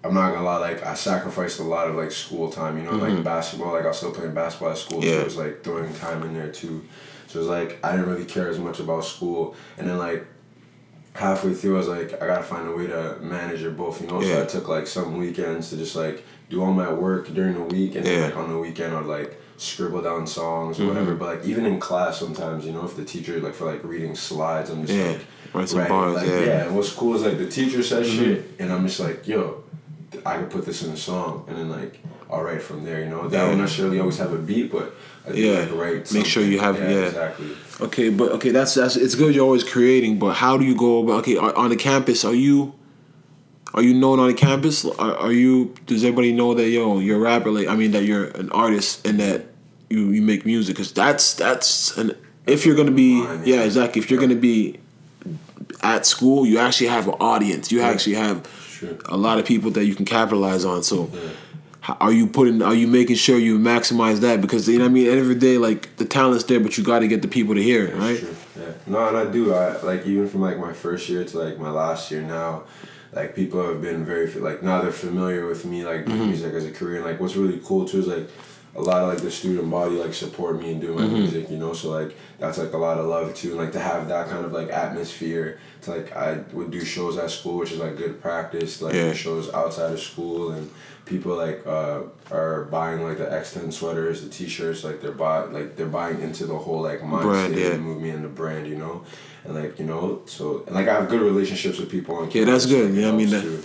I'm 0.04 0.14
not 0.14 0.32
gonna 0.32 0.44
lie. 0.44 0.58
Like 0.58 0.84
I 0.84 0.94
sacrificed 0.94 1.60
a 1.60 1.62
lot 1.62 1.88
of 1.88 1.94
like 1.94 2.10
school 2.10 2.50
time. 2.50 2.76
You 2.78 2.84
know, 2.84 2.96
like 2.96 3.22
basketball. 3.22 3.72
Like 3.72 3.84
I 3.84 3.88
was 3.88 3.96
still 3.98 4.12
playing 4.12 4.34
basketball 4.34 4.70
at 4.70 4.78
school. 4.78 5.00
So 5.02 5.08
Mm-hmm. 5.08 5.20
It 5.20 5.24
was 5.24 5.36
like 5.36 5.62
throwing 5.64 5.94
time 5.94 6.22
in 6.24 6.34
there 6.34 6.50
too. 6.50 6.84
So 7.28 7.38
it 7.38 7.42
was 7.42 7.48
like 7.48 7.78
I 7.84 7.92
didn't 7.92 8.08
really 8.10 8.24
care 8.24 8.48
as 8.48 8.58
much 8.58 8.80
about 8.80 9.04
school. 9.04 9.54
And 9.78 9.88
then 9.88 9.98
like 9.98 10.26
halfway 11.14 11.54
through, 11.54 11.74
I 11.76 11.78
was 11.78 11.88
like, 11.88 12.22
I 12.22 12.26
gotta 12.26 12.42
find 12.42 12.66
a 12.68 12.72
way 12.72 12.86
to 12.86 13.18
manage 13.20 13.62
it 13.62 13.76
both, 13.76 14.00
you 14.00 14.08
know. 14.08 14.20
Yeah. 14.20 14.34
So 14.36 14.42
I 14.42 14.46
took 14.46 14.68
like 14.68 14.86
some 14.86 15.18
weekends 15.18 15.70
to 15.70 15.76
just 15.76 15.94
like 15.96 16.24
do 16.50 16.62
all 16.62 16.72
my 16.72 16.92
work 16.92 17.32
during 17.32 17.54
the 17.54 17.62
week, 17.62 17.94
and 17.94 18.04
Yeah. 18.06 18.12
then 18.12 18.30
like 18.30 18.36
on 18.36 18.50
the 18.50 18.58
weekend 18.58 18.94
I'd 18.94 19.06
like 19.06 19.38
scribble 19.56 20.02
down 20.02 20.26
songs 20.26 20.78
or 20.78 20.82
Mm-hmm. 20.82 20.88
whatever. 20.88 21.14
But 21.14 21.36
like 21.36 21.44
even 21.46 21.64
in 21.66 21.78
class, 21.78 22.18
sometimes 22.18 22.64
you 22.66 22.72
know, 22.72 22.84
if 22.84 22.96
the 22.96 23.04
teacher 23.04 23.38
like 23.40 23.54
for 23.54 23.66
like 23.66 23.84
reading 23.84 24.16
slides, 24.16 24.70
I'm 24.70 24.84
just 24.86 24.98
Yeah. 24.98 25.12
like 25.12 25.26
Write 25.54 25.68
some 25.68 25.86
bars, 25.86 26.14
like, 26.16 26.26
yeah. 26.26 26.32
Mm-hmm. 26.32 26.66
And 26.68 26.76
what's 26.76 26.92
cool 26.92 27.14
is 27.14 27.22
like 27.22 27.36
the 27.38 27.46
teacher 27.48 27.82
says 27.82 28.08
shit, 28.10 28.52
and 28.58 28.72
I'm 28.72 28.86
just 28.86 28.98
like, 29.00 29.28
yo, 29.28 29.62
I 30.26 30.38
could 30.38 30.50
put 30.50 30.66
this 30.66 30.82
in 30.82 30.90
a 30.92 30.96
song, 30.96 31.44
and 31.48 31.56
then 31.56 31.68
like. 31.70 31.98
I'll 32.30 32.42
write 32.42 32.62
from 32.62 32.82
there, 32.82 33.00
you 33.04 33.10
know. 33.10 33.28
That 33.28 33.36
Yeah. 33.42 33.48
don't 33.48 33.58
necessarily 33.58 34.00
always 34.00 34.16
have 34.16 34.32
a 34.32 34.38
beat, 34.38 34.72
but 34.72 34.94
I 35.28 35.32
Yeah. 35.34 35.60
like 35.60 35.72
write. 35.74 36.12
Make 36.14 36.24
sure 36.24 36.42
you 36.42 36.60
have- 36.60 36.78
yeah. 36.78 37.08
exactly. 37.08 37.48
okay 37.82 38.08
but 38.08 38.32
okay 38.32 38.48
that's 38.50 38.72
that's 38.74 38.96
it's 38.96 39.14
good 39.14 39.34
you're 39.34 39.44
always 39.44 39.64
creating 39.64 40.18
but 40.18 40.32
how 40.34 40.56
do 40.56 40.64
you 40.64 40.74
go 40.74 41.02
about 41.02 41.18
okay 41.18 41.36
on 41.36 41.50
on 41.62 41.68
the 41.68 41.76
campus 41.76 42.24
are 42.24 42.34
you 42.34 42.72
are 43.74 43.82
you 43.82 43.92
known 43.92 44.18
on 44.20 44.28
the 44.28 44.34
campus 44.34 44.84
are, 44.84 45.14
are 45.24 45.32
you 45.32 45.74
does 45.86 46.02
everybody 46.04 46.32
know 46.32 46.54
that 46.54 46.68
yo 46.70 46.98
you're 47.00 47.16
a 47.18 47.20
rapper 47.20 47.50
like 47.50 47.66
I 47.68 47.74
mean 47.76 47.90
that 47.90 48.04
you're 48.04 48.26
an 48.42 48.50
artist 48.52 49.06
and 49.06 49.18
that 49.20 49.46
you 49.90 50.10
you 50.10 50.22
make 50.22 50.46
music 50.46 50.76
because 50.76 50.92
that's 50.92 51.34
that's 51.34 51.96
an 51.98 52.12
if 52.46 52.64
you're 52.64 52.76
gonna 52.76 52.92
be 53.06 53.20
yeah 53.20 53.42
yeah. 53.44 53.62
exactly 53.64 54.00
if 54.00 54.10
you're 54.10 54.20
gonna 54.20 54.36
be 54.52 54.78
at 55.82 56.06
school 56.06 56.46
you 56.46 56.58
actually 56.58 56.88
have 56.88 57.08
an 57.08 57.14
audience 57.20 57.70
you 57.72 57.80
actually 57.82 58.14
have 58.14 58.46
Sure. 58.82 58.98
a 59.06 59.16
lot 59.16 59.38
of 59.38 59.46
people 59.46 59.70
that 59.72 59.84
you 59.84 59.94
can 59.94 60.04
capitalize 60.04 60.64
on 60.64 60.82
so 60.82 61.10
how- 61.80 61.96
are 62.00 62.12
you 62.12 62.26
putting 62.26 62.62
are 62.62 62.74
you 62.74 62.86
making 62.86 63.16
sure 63.16 63.38
you 63.38 63.58
maximize 63.58 64.20
that 64.20 64.40
because 64.40 64.68
you 64.68 64.78
know 64.78 64.84
what 64.84 64.90
I 64.90 64.92
mean 64.94 65.06
at 65.06 65.10
the 65.10 65.12
end 65.12 65.20
of 65.22 65.28
the 65.28 65.34
day 65.34 65.58
like 65.58 65.96
the 65.96 66.04
talent's 66.04 66.44
there 66.44 66.60
but 66.60 66.76
you 66.76 66.84
got 66.84 67.00
to 67.00 67.08
get 67.08 67.22
the 67.22 67.28
people 67.28 67.54
to 67.54 67.62
hear 67.62 67.86
it 67.86 67.96
right 67.96 68.18
True. 68.18 68.36
Yeah. 68.62 68.72
No, 68.86 69.08
and 69.08 69.16
I 69.16 69.30
do. 69.30 69.54
I 69.54 69.80
like 69.82 70.06
even 70.06 70.28
from 70.28 70.42
like 70.42 70.58
my 70.58 70.72
first 70.72 71.08
year 71.08 71.24
to 71.24 71.38
like 71.38 71.58
my 71.58 71.70
last 71.70 72.10
year 72.10 72.22
now, 72.22 72.64
like 73.12 73.34
people 73.34 73.66
have 73.66 73.80
been 73.80 74.04
very 74.04 74.32
like 74.34 74.62
now 74.62 74.82
they're 74.82 74.92
familiar 74.92 75.46
with 75.46 75.64
me 75.64 75.84
like 75.84 76.06
doing 76.06 76.18
mm-hmm. 76.18 76.28
music 76.28 76.54
as 76.54 76.66
a 76.66 76.70
career. 76.70 76.96
And 76.96 77.04
like 77.04 77.20
what's 77.20 77.36
really 77.36 77.60
cool 77.64 77.86
too 77.86 78.00
is 78.00 78.06
like 78.06 78.28
a 78.74 78.80
lot 78.80 79.02
of 79.02 79.08
like 79.10 79.18
the 79.22 79.30
student 79.30 79.70
body 79.70 79.96
like 79.96 80.14
support 80.14 80.58
me 80.60 80.72
and 80.72 80.80
do 80.80 80.94
my 80.94 81.06
music. 81.06 81.50
You 81.50 81.58
know, 81.58 81.72
so 81.74 81.90
like 81.90 82.16
that's 82.38 82.58
like 82.58 82.72
a 82.72 82.78
lot 82.78 82.98
of 82.98 83.06
love 83.06 83.34
too. 83.34 83.50
And 83.50 83.58
like 83.58 83.72
to 83.72 83.80
have 83.80 84.08
that 84.08 84.28
kind 84.28 84.44
of 84.44 84.52
like 84.52 84.68
atmosphere 84.70 85.58
to 85.82 85.90
like 85.90 86.14
I 86.16 86.38
would 86.52 86.70
do 86.70 86.84
shows 86.84 87.18
at 87.18 87.30
school, 87.30 87.58
which 87.58 87.72
is 87.72 87.78
like 87.78 87.96
good 87.96 88.20
practice. 88.22 88.80
Like 88.80 88.94
Yeah. 88.94 89.08
do 89.10 89.14
shows 89.14 89.52
outside 89.52 89.92
of 89.92 90.00
school 90.00 90.52
and 90.52 90.70
people 91.04 91.34
like 91.36 91.66
uh, 91.66 92.00
are 92.30 92.64
buying 92.66 93.02
like 93.02 93.18
the 93.18 93.24
X10 93.26 93.72
sweaters, 93.72 94.22
the 94.22 94.30
T-shirts, 94.30 94.84
like 94.84 95.02
they're 95.02 95.12
buy 95.12 95.44
like 95.44 95.76
they're 95.76 95.86
buying 95.86 96.20
into 96.22 96.46
the 96.46 96.56
whole 96.56 96.80
like 96.80 97.00
mindset 97.00 97.56
yeah. 97.56 97.70
the 97.70 97.78
movement 97.78 98.14
and 98.16 98.24
the 98.24 98.28
brand, 98.28 98.66
you 98.66 98.76
know, 98.76 99.04
and 99.44 99.54
like 99.54 99.78
you 99.78 99.84
know, 99.84 100.22
so 100.26 100.62
and 100.66 100.74
like 100.74 100.88
I 100.88 100.94
have 100.94 101.08
good 101.10 101.20
relationships 101.20 101.78
with 101.78 101.90
people 101.90 102.16
on. 102.16 102.30
Yeah, 102.30 102.44
that's 102.44 102.64
good. 102.66 102.90
like, 102.90 103.00
Yeah, 103.02 103.08
I 103.10 103.12
mean 103.12 103.30
that- 103.30 103.42
too. 103.42 103.62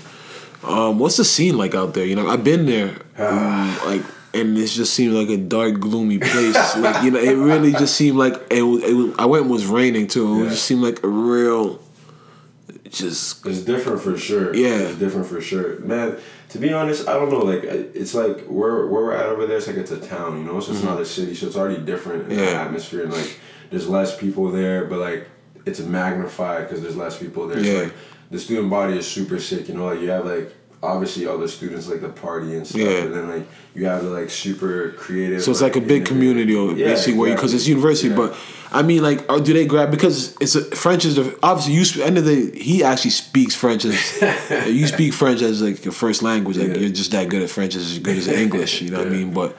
Um, 0.63 0.97
what's 0.97 1.17
the 1.17 1.23
scene 1.23 1.55
like 1.55 1.75
out 1.75 1.93
there? 1.93 2.03
You 2.03 2.15
know, 2.15 2.27
I've 2.27 2.43
been 2.43 2.65
there, 2.65 2.95
um, 3.19 3.77
like, 3.85 4.01
and 4.37 4.57
it 4.57 4.67
just 4.67 4.93
seemed 4.93 5.13
like 5.13 5.29
a 5.29 5.37
dark, 5.37 5.79
gloomy 5.79 6.19
place. 6.19 6.55
like, 6.77 7.03
you 7.03 7.11
know, 7.11 7.19
it 7.19 7.33
really 7.35 7.71
just 7.71 7.95
seemed 7.95 8.17
like 8.17 8.35
it. 8.51 8.61
Was, 8.61 8.83
it 8.83 9.15
I 9.19 9.25
went 9.25 9.47
was 9.47 9.65
raining 9.65 10.07
too. 10.07 10.39
It 10.41 10.43
Yeah. 10.43 10.49
just 10.49 10.63
seemed 10.65 10.81
like 10.81 11.03
a 11.03 11.07
real, 11.07 11.79
just 12.89 13.45
It's 13.45 13.61
different 13.61 14.01
for 14.01 14.17
sure. 14.17 14.55
Yeah. 14.55 14.75
it's 14.89 14.99
different 14.99 15.27
for 15.27 15.41
sure, 15.41 15.79
man. 15.79 16.17
To 16.49 16.57
be 16.59 16.71
honest, 16.71 17.07
I 17.07 17.13
don't 17.13 17.29
know. 17.29 17.39
Like, 17.39 17.63
it's 17.63 18.13
like 18.13 18.45
where 18.45 18.85
where 18.87 19.03
we're 19.03 19.13
at 19.13 19.25
over 19.25 19.45
there. 19.45 19.57
It's 19.57 19.67
like 19.67 19.75
it's 19.77 19.91
a 19.91 19.99
town, 19.99 20.37
you 20.39 20.43
know. 20.45 20.59
So 20.61 20.71
it's 20.71 20.83
not 20.83 20.99
a 20.99 21.05
city. 21.05 21.35
So 21.35 21.47
it's 21.47 21.57
already 21.57 21.81
different 21.81 22.23
in 22.23 22.29
the 22.29 22.35
Mm-hmm. 22.43 22.55
Atmosphere. 22.55 23.03
And 23.03 23.13
like, 23.13 23.39
there's 23.69 23.89
less 23.89 24.17
people 24.17 24.49
there, 24.51 24.85
but 24.85 24.99
like, 24.99 25.27
it's 25.65 25.79
magnified 25.81 26.63
because 26.67 26.81
there's 26.81 26.95
less 26.95 27.17
people 27.19 27.47
there. 27.47 27.59
Yeah. 27.59 27.71
So 27.73 27.83
like, 27.83 27.93
the 28.31 28.39
student 28.39 28.69
body 28.69 28.97
is 28.97 29.05
super 29.05 29.39
sick. 29.39 29.67
You 29.67 29.75
know, 29.75 29.85
like 29.87 29.99
you 29.99 30.09
have 30.09 30.25
like 30.25 30.53
obviously 30.83 31.25
all 31.25 31.37
the 31.37 31.47
students 31.47 31.87
like 31.87 32.01
the 32.01 32.09
party 32.09 32.55
and 32.55 32.65
stuff. 32.67 32.81
Yeah. 32.81 33.03
And 33.03 33.13
then 33.13 33.29
like 33.29 33.47
you 33.75 33.85
have 33.85 34.03
the 34.03 34.09
like 34.09 34.29
super 34.29 34.91
creative. 34.93 35.41
So 35.43 35.51
it's 35.51 35.61
like 35.61 35.75
a 35.75 35.81
big 35.81 36.05
community, 36.05 36.55
or 36.55 36.73
Yeah, 36.73 36.87
basically, 36.87 37.17
where 37.19 37.35
because 37.35 37.53
it's 37.53 37.67
university. 37.67 38.09
Yeah. 38.09 38.15
But 38.15 38.37
I 38.71 38.81
mean, 38.81 39.01
like, 39.01 39.29
or 39.31 39.39
do 39.39 39.53
they 39.53 39.65
grab 39.65 39.91
because 39.91 40.35
it's 40.41 40.55
a, 40.55 40.63
French 40.75 41.05
is 41.05 41.15
the 41.15 41.37
obviously 41.41 41.73
you 41.73 41.85
sp- 41.87 42.03
end 42.03 42.17
of 42.17 42.25
the 42.25 42.51
he 42.51 42.83
actually 42.83 43.11
speaks 43.11 43.55
French 43.55 43.85
as 43.85 43.93
you 44.67 44.87
speak 44.87 45.13
French 45.13 45.41
as 45.41 45.61
like 45.61 45.83
your 45.85 45.93
first 45.93 46.21
language. 46.21 46.57
Like 46.57 46.69
Yeah. 46.69 46.77
you're 46.77 46.89
just 46.89 47.11
that 47.11 47.29
good 47.29 47.41
at 47.41 47.49
French 47.49 47.75
as 47.75 47.99
good 47.99 48.17
as 48.17 48.27
English. 48.27 48.81
You 48.81 48.91
know 48.91 48.99
what 48.99 49.07
I 49.07 49.11
mean? 49.11 49.33
But 49.33 49.55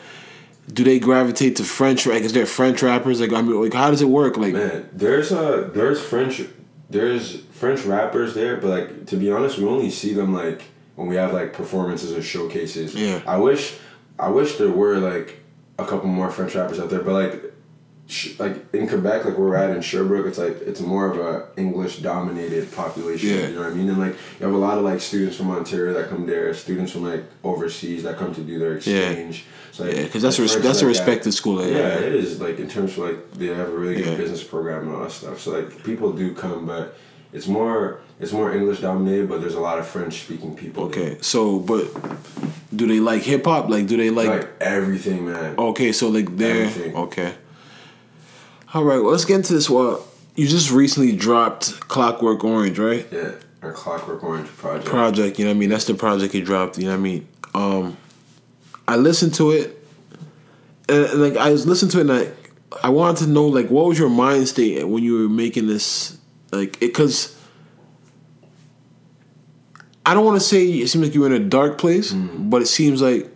do 0.72 0.84
they 0.84 0.98
gravitate 0.98 1.56
to 1.56 1.64
French? 1.64 2.06
Like, 2.06 2.22
is 2.22 2.34
there 2.34 2.44
French 2.44 2.82
rappers? 2.82 3.22
Like, 3.22 3.32
I 3.32 3.40
mean, 3.40 3.58
like, 3.62 3.72
how 3.72 3.90
does 3.90 4.02
it 4.02 4.08
work? 4.08 4.36
Like, 4.36 4.52
Man, 4.52 4.86
there's 4.92 5.32
a 5.32 5.70
there's 5.74 6.00
French 6.02 6.42
there's 6.90 7.40
French 7.52 7.84
rappers 7.84 8.34
there, 8.34 8.56
but 8.58 8.68
like 8.68 9.06
to 9.06 9.16
be 9.16 9.30
honest, 9.32 9.58
we 9.58 9.64
only 9.64 9.90
see 9.90 10.12
them 10.12 10.34
like 10.34 10.62
when 10.98 11.06
we 11.06 11.14
have 11.14 11.32
like 11.32 11.52
performances 11.52 12.10
or 12.12 12.20
showcases. 12.22 12.92
Yeah. 12.94 13.22
I 13.26 13.36
wish 13.38 13.76
I 14.18 14.28
wish 14.30 14.56
there 14.56 14.68
were 14.82 14.98
like 14.98 15.38
a 15.78 15.84
couple 15.86 16.08
more 16.08 16.28
French 16.28 16.56
rappers 16.56 16.80
out 16.80 16.90
there, 16.90 17.02
but 17.02 17.12
like 17.12 17.52
sh- 18.08 18.36
like 18.40 18.74
in 18.74 18.88
Quebec, 18.88 19.24
like 19.24 19.38
where 19.38 19.48
we're 19.50 19.54
at 19.54 19.70
in 19.70 19.80
Sherbrooke, 19.80 20.26
it's 20.26 20.38
like 20.38 20.56
it's 20.62 20.80
more 20.80 21.06
of 21.10 21.16
a 21.18 21.46
English 21.56 21.98
dominated 21.98 22.72
population. 22.72 23.28
Yeah. 23.28 23.46
You 23.48 23.54
know 23.54 23.62
what 23.62 23.70
I 23.70 23.74
mean? 23.74 23.88
And 23.88 23.98
like 23.98 24.14
you 24.40 24.46
have 24.46 24.52
a 24.54 24.58
lot 24.58 24.76
of 24.78 24.82
like 24.84 25.00
students 25.00 25.36
from 25.36 25.50
Ontario 25.52 25.92
that 25.94 26.08
come 26.10 26.26
there, 26.26 26.52
students 26.52 26.90
from 26.90 27.04
like 27.04 27.22
overseas 27.44 28.02
that 28.02 28.16
come 28.16 28.34
to 28.34 28.40
do 28.40 28.58
their 28.58 28.74
exchange. 28.76 29.44
So 29.70 29.84
like, 29.84 29.94
yeah, 29.94 30.02
because 30.02 30.22
that's 30.22 30.38
a 30.40 30.42
res- 30.42 30.56
that's 30.56 30.64
a 30.64 30.68
like 30.68 30.80
that- 30.80 30.86
respected 30.86 31.32
school. 31.32 31.56
Like, 31.62 31.70
yeah, 31.70 31.98
it 32.08 32.12
is 32.12 32.40
like 32.40 32.58
in 32.58 32.68
terms 32.68 32.92
of 32.98 32.98
like 33.06 33.30
they 33.34 33.46
have 33.46 33.68
a 33.68 33.78
really 33.82 33.94
good 34.02 34.06
Yeah. 34.06 34.16
business 34.16 34.42
program 34.42 34.88
and 34.88 34.96
all 34.96 35.02
that 35.02 35.12
stuff. 35.12 35.38
So 35.38 35.52
like 35.52 35.84
people 35.84 36.12
do 36.12 36.34
come, 36.34 36.66
but 36.66 36.98
it's 37.32 37.46
more 37.46 38.00
it's 38.20 38.32
more 38.32 38.54
English 38.54 38.80
dominated, 38.80 39.28
but 39.28 39.40
there's 39.40 39.54
a 39.54 39.60
lot 39.60 39.78
of 39.78 39.86
French 39.86 40.22
speaking 40.22 40.56
people. 40.56 40.84
Okay, 40.84 41.18
so 41.20 41.58
but 41.58 41.86
do 42.74 42.86
they 42.86 43.00
like 43.00 43.22
hip 43.22 43.44
hop? 43.44 43.68
Like, 43.68 43.86
do 43.86 43.96
they 43.96 44.10
like? 44.10 44.28
like 44.28 44.50
everything, 44.60 45.26
man. 45.26 45.58
Okay, 45.58 45.92
so 45.92 46.08
like 46.08 46.36
they're 46.36 46.66
Everything. 46.66 46.96
okay. 46.96 47.34
All 48.74 48.84
right, 48.84 48.98
well, 48.98 49.12
let's 49.12 49.24
get 49.24 49.36
into 49.36 49.54
this. 49.54 49.70
Well, 49.70 50.06
you 50.36 50.46
just 50.46 50.70
recently 50.70 51.16
dropped 51.16 51.80
Clockwork 51.80 52.44
Orange, 52.44 52.78
right? 52.78 53.06
Yeah, 53.10 53.32
our 53.62 53.72
Clockwork 53.72 54.22
Orange 54.22 54.48
project. 54.48 54.86
Project, 54.86 55.38
you 55.38 55.46
know 55.46 55.52
what 55.52 55.56
I 55.56 55.58
mean? 55.58 55.70
That's 55.70 55.86
the 55.86 55.94
project 55.94 56.34
you 56.34 56.44
dropped, 56.44 56.76
you 56.78 56.84
know 56.84 56.90
what 56.90 56.96
I 56.96 57.00
mean? 57.00 57.28
Um, 57.54 57.96
I 58.86 58.96
listened 58.96 59.34
to 59.34 59.52
it, 59.52 59.82
and, 60.88 61.04
and, 61.06 61.20
like 61.20 61.36
I 61.36 61.50
was 61.50 61.66
listening 61.66 61.90
to 61.92 61.98
it, 61.98 62.00
and 62.02 62.12
I, 62.12 62.86
I 62.86 62.90
wanted 62.90 63.24
to 63.24 63.30
know 63.30 63.46
like 63.46 63.70
what 63.70 63.86
was 63.86 63.98
your 63.98 64.10
mind 64.10 64.48
state 64.48 64.86
when 64.86 65.02
you 65.02 65.22
were 65.22 65.28
making 65.28 65.66
this, 65.66 66.17
like 66.52 66.76
it, 66.76 66.88
because 66.88 67.36
I 70.06 70.14
don't 70.14 70.24
want 70.24 70.40
to 70.40 70.46
say 70.46 70.64
it 70.64 70.88
seems 70.88 71.04
like 71.04 71.14
you're 71.14 71.26
in 71.26 71.32
a 71.32 71.38
dark 71.38 71.78
place, 71.78 72.12
mm. 72.12 72.48
but 72.48 72.62
it 72.62 72.66
seems 72.66 73.02
like 73.02 73.30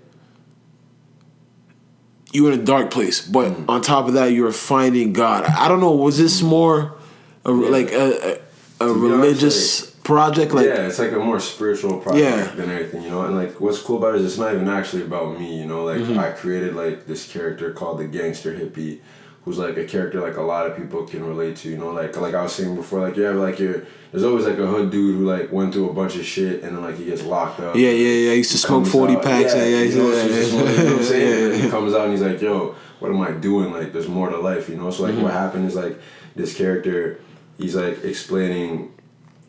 you're 2.33 2.51
in 2.51 2.61
a 2.61 2.65
dark 2.65 2.91
place. 2.91 3.27
But 3.27 3.53
mm. 3.53 3.69
on 3.69 3.83
top 3.83 4.09
of 4.09 4.15
that, 4.15 4.33
you're 4.33 4.53
finding 4.53 5.13
God. 5.13 5.45
I 5.45 5.69
don't 5.69 5.81
know. 5.81 5.93
Was 5.93 6.17
this 6.17 6.41
mm. 6.41 6.49
more 6.49 6.97
a, 7.45 7.53
like 7.53 7.93
a, 7.93 8.39
a, 8.81 8.87
a 8.87 8.89
honest, 8.89 9.01
religious 9.01 9.91
project? 9.91 10.53
Like 10.53 10.65
yeah, 10.65 10.87
it's 10.87 10.99
like 10.99 11.13
a 11.13 11.19
more 11.19 11.41
spiritual 11.41 11.99
project 11.99 12.25
Yeah. 12.25 12.47
than 12.55 12.71
anything, 12.71 13.03
you 13.03 13.11
know. 13.11 13.27
And 13.27 13.37
like, 13.37 13.61
what's 13.61 13.83
cool 13.83 13.99
about 13.99 14.15
it 14.15 14.23
is 14.23 14.33
it's 14.33 14.39
not 14.39 14.55
even 14.55 14.69
actually 14.69 15.03
about 15.03 15.39
me, 15.39 15.59
you 15.59 15.67
know. 15.67 15.85
Like, 15.85 15.99
Mm-hmm. 15.99 16.19
I 16.19 16.31
created 16.31 16.75
like 16.75 17.07
this 17.07 17.31
character 17.31 17.73
called 17.73 17.99
the 17.99 18.07
gangster 18.07 18.55
hippie, 18.55 19.01
who's 19.45 19.59
like 19.59 19.77
a 19.77 19.85
character 19.85 20.21
like 20.21 20.37
a 20.37 20.43
lot 20.43 20.67
of 20.69 20.77
people 20.77 21.05
can 21.07 21.25
relate 21.27 21.57
to, 21.57 21.69
you 21.69 21.77
know. 21.77 21.91
Like, 21.91 22.17
like 22.17 22.35
I 22.35 22.43
was 22.43 22.53
saying 22.55 22.77
before, 22.77 23.01
like 23.01 23.17
you 23.17 23.25
have 23.25 23.37
like 23.37 23.59
your 23.59 23.83
there's 24.13 24.25
always 24.25 24.45
like 24.47 24.59
a 24.59 24.67
hood 24.67 24.91
dude 24.91 25.17
who 25.17 25.25
like 25.25 25.51
went 25.51 25.73
through 25.73 25.91
a 25.91 25.93
bunch 25.95 26.17
of 26.17 26.25
shit 26.25 26.63
and 26.63 26.77
then 26.77 26.83
like 26.85 26.97
he 26.97 27.07
gets 27.07 27.23
locked 27.23 27.59
up. 27.61 27.75
Yeah, 27.75 27.91
yeah, 27.91 28.09
yeah. 28.27 28.31
I 28.33 28.35
used 28.35 28.53
to 28.53 28.59
smoke 28.59 28.87
40 28.87 29.17
out- 29.17 29.23
packs. 29.23 29.55
Yeah, 29.55 29.65
yeah, 29.65 29.83
you 29.83 29.97
know, 29.97 30.11
yeah, 30.13 30.25
yeah. 30.25 30.41
you 30.47 30.53
know 30.53 30.65
what 30.65 30.99
I'm 30.99 31.03
saying? 31.05 31.45
And 31.45 31.53
Yeah. 31.57 31.63
he 31.65 31.71
comes 31.71 31.95
out 31.95 32.03
and 32.03 32.13
he's 32.13 32.23
like, 32.23 32.41
yo, 32.41 32.75
what 33.01 33.11
am 33.11 33.21
I 33.21 33.33
doing? 33.33 33.73
Like, 33.73 33.93
there's 33.93 34.09
more 34.09 34.29
to 34.29 34.37
life, 34.39 34.69
you 34.69 34.77
know? 34.77 34.91
So, 34.91 35.03
like, 35.05 35.15
Mm-hmm. 35.15 35.23
what 35.23 35.33
happened 35.33 35.67
is, 35.67 35.75
like, 35.75 35.99
this 36.37 36.55
character, 36.57 37.19
he's, 37.59 37.75
like, 37.75 38.05
explaining, 38.05 38.93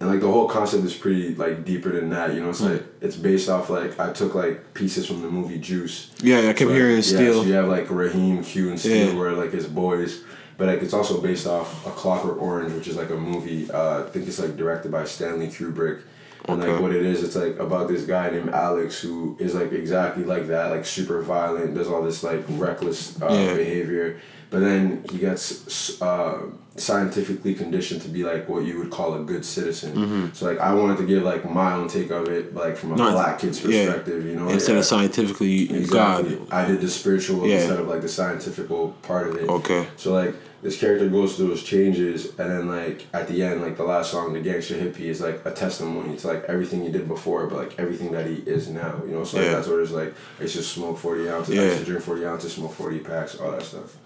and, 0.04 0.12
like, 0.12 0.20
the 0.20 0.28
whole 0.28 0.50
concept 0.50 0.84
is 0.84 0.94
pretty, 0.94 1.34
like, 1.36 1.64
deeper 1.64 1.90
than 1.90 2.10
that, 2.10 2.34
you 2.34 2.42
know? 2.42 2.50
It's, 2.50 2.60
Mm. 2.60 2.72
like, 2.74 2.84
it's 3.00 3.16
based 3.16 3.48
off, 3.50 3.70
like, 3.70 3.98
I 3.98 4.12
took, 4.12 4.36
like, 4.36 4.74
pieces 4.74 5.06
from 5.08 5.22
the 5.22 5.30
movie 5.30 5.58
Juice. 5.58 6.10
Yeah, 6.22 6.40
I 6.40 6.42
kept 6.48 6.60
So, 6.60 6.66
like, 6.68 6.76
hearing 6.76 6.96
yeah, 6.98 7.02
Steel. 7.02 7.34
so 7.42 7.44
you 7.48 7.54
have, 7.54 7.70
like, 7.70 7.90
Raheem, 7.90 8.44
Q, 8.44 8.68
and 8.70 8.78
Steel, 8.78 9.14
Yeah. 9.14 9.18
where, 9.18 9.32
like, 9.32 9.54
his 9.54 9.66
boys. 9.66 10.20
But 10.58 10.68
like 10.68 10.84
it's 10.84 10.94
also 10.94 11.20
based 11.22 11.48
off 11.48 11.86
A 11.88 11.90
Clockwork 11.90 12.40
Orange, 12.40 12.74
which 12.74 12.88
is 12.88 12.96
like 12.96 13.10
a 13.10 13.16
movie. 13.16 13.70
Uh, 13.72 14.02
I 14.02 14.04
think 14.04 14.28
it's 14.28 14.38
like 14.40 14.56
directed 14.56 14.92
by 14.92 15.04
Stanley 15.04 15.48
Kubrick. 15.48 16.02
And 16.48 16.62
Okay. 16.62 16.72
like 16.74 16.80
what 16.82 16.94
it 16.94 17.04
is, 17.04 17.24
it's 17.24 17.36
like 17.36 17.58
about 17.60 17.88
this 17.88 18.04
guy 18.04 18.30
named 18.30 18.50
Alex 18.52 19.00
who 19.02 19.36
is 19.40 19.56
like 19.56 19.72
exactly 19.74 20.24
like 20.24 20.48
that, 20.50 20.70
like 20.70 20.86
super 20.86 21.24
violent, 21.24 21.74
does 21.74 21.88
all 21.88 22.04
this 22.04 22.22
like 22.24 22.44
reckless 22.50 23.20
uh, 23.20 23.30
Yeah. 23.34 23.56
behavior. 23.56 24.18
But 24.52 24.60
then 24.60 25.04
he 25.12 25.18
gets 25.18 26.00
uh, 26.04 26.34
scientifically 26.76 27.54
conditioned 27.54 28.02
to 28.02 28.10
be 28.10 28.24
like 28.24 28.50
what 28.50 28.66
you 28.66 28.80
would 28.80 28.90
call 28.90 29.14
a 29.14 29.20
good 29.24 29.46
citizen. 29.46 30.32
So 30.34 30.46
like 30.48 30.60
I 30.60 30.74
wanted 30.74 30.98
to 30.98 31.06
give 31.06 31.24
like 31.24 31.50
my 31.50 31.74
own 31.74 31.88
take 31.88 32.10
of 32.10 32.28
it, 32.28 32.54
like 32.56 32.78
from 32.78 32.92
a 32.92 32.96
Mm-hmm. 32.96 33.04
Not- 33.04 33.14
black 33.14 33.40
kid's 33.40 33.64
yeah. 33.64 33.86
perspective, 33.86 34.26
you 34.26 34.36
know. 34.36 34.50
Instead 34.50 34.74
Yeah. 34.74 34.80
of 34.80 34.86
scientifically, 34.86 35.72
Exactly. 35.72 36.36
God. 36.38 36.48
I 36.52 36.66
did 36.66 36.82
the 36.82 36.88
spiritual 36.90 37.48
Yeah. 37.48 37.58
instead 37.60 37.80
of 37.80 37.88
like 37.88 38.02
the 38.02 38.10
scientifical 38.10 38.90
part 39.04 39.28
of 39.28 39.36
it. 39.36 39.48
Okay. 39.50 39.86
So 39.98 40.14
like 40.14 40.34
this 40.64 40.80
character 40.80 41.10
goes 41.10 41.36
through 41.36 41.50
those 41.50 41.62
changes, 41.62 42.28
and 42.40 42.50
then 42.50 42.68
like 42.70 43.06
at 43.14 43.28
the 43.28 43.44
end, 43.44 43.62
like 43.62 43.76
the 43.78 43.84
last 43.84 44.12
song, 44.12 44.34
the 44.34 44.40
gangster 44.40 44.76
hippie 44.76 45.02
is 45.14 45.20
like 45.22 45.42
a 45.46 45.52
testimony 45.52 46.16
to 46.18 46.28
like 46.28 46.44
everything 46.46 46.82
he 46.84 46.90
did 46.92 47.08
before, 47.08 47.46
but 47.48 47.58
like 47.58 47.78
everything 47.78 48.12
that 48.14 48.26
he 48.26 48.36
is 48.48 48.70
now. 48.70 49.00
You 49.06 49.12
know, 49.12 49.24
so 49.26 49.38
like 49.38 49.46
Yeah. 49.48 49.54
that's 49.56 49.68
where 49.68 49.82
it's 49.82 49.92
like 49.92 50.14
It's 50.40 50.54
just 50.54 50.72
smoke 50.74 50.98
forty 50.98 51.30
ounces, 51.30 51.56
I 51.60 51.62
Yeah. 51.62 51.68
used 51.68 51.80
to 51.80 51.86
drink 51.86 52.02
forty 52.04 52.26
ounces, 52.26 52.54
smoke 52.54 52.74
forty 52.74 53.00
packs, 53.00 53.36
all 53.36 53.52
that 53.52 53.62
stuff. 53.64 53.98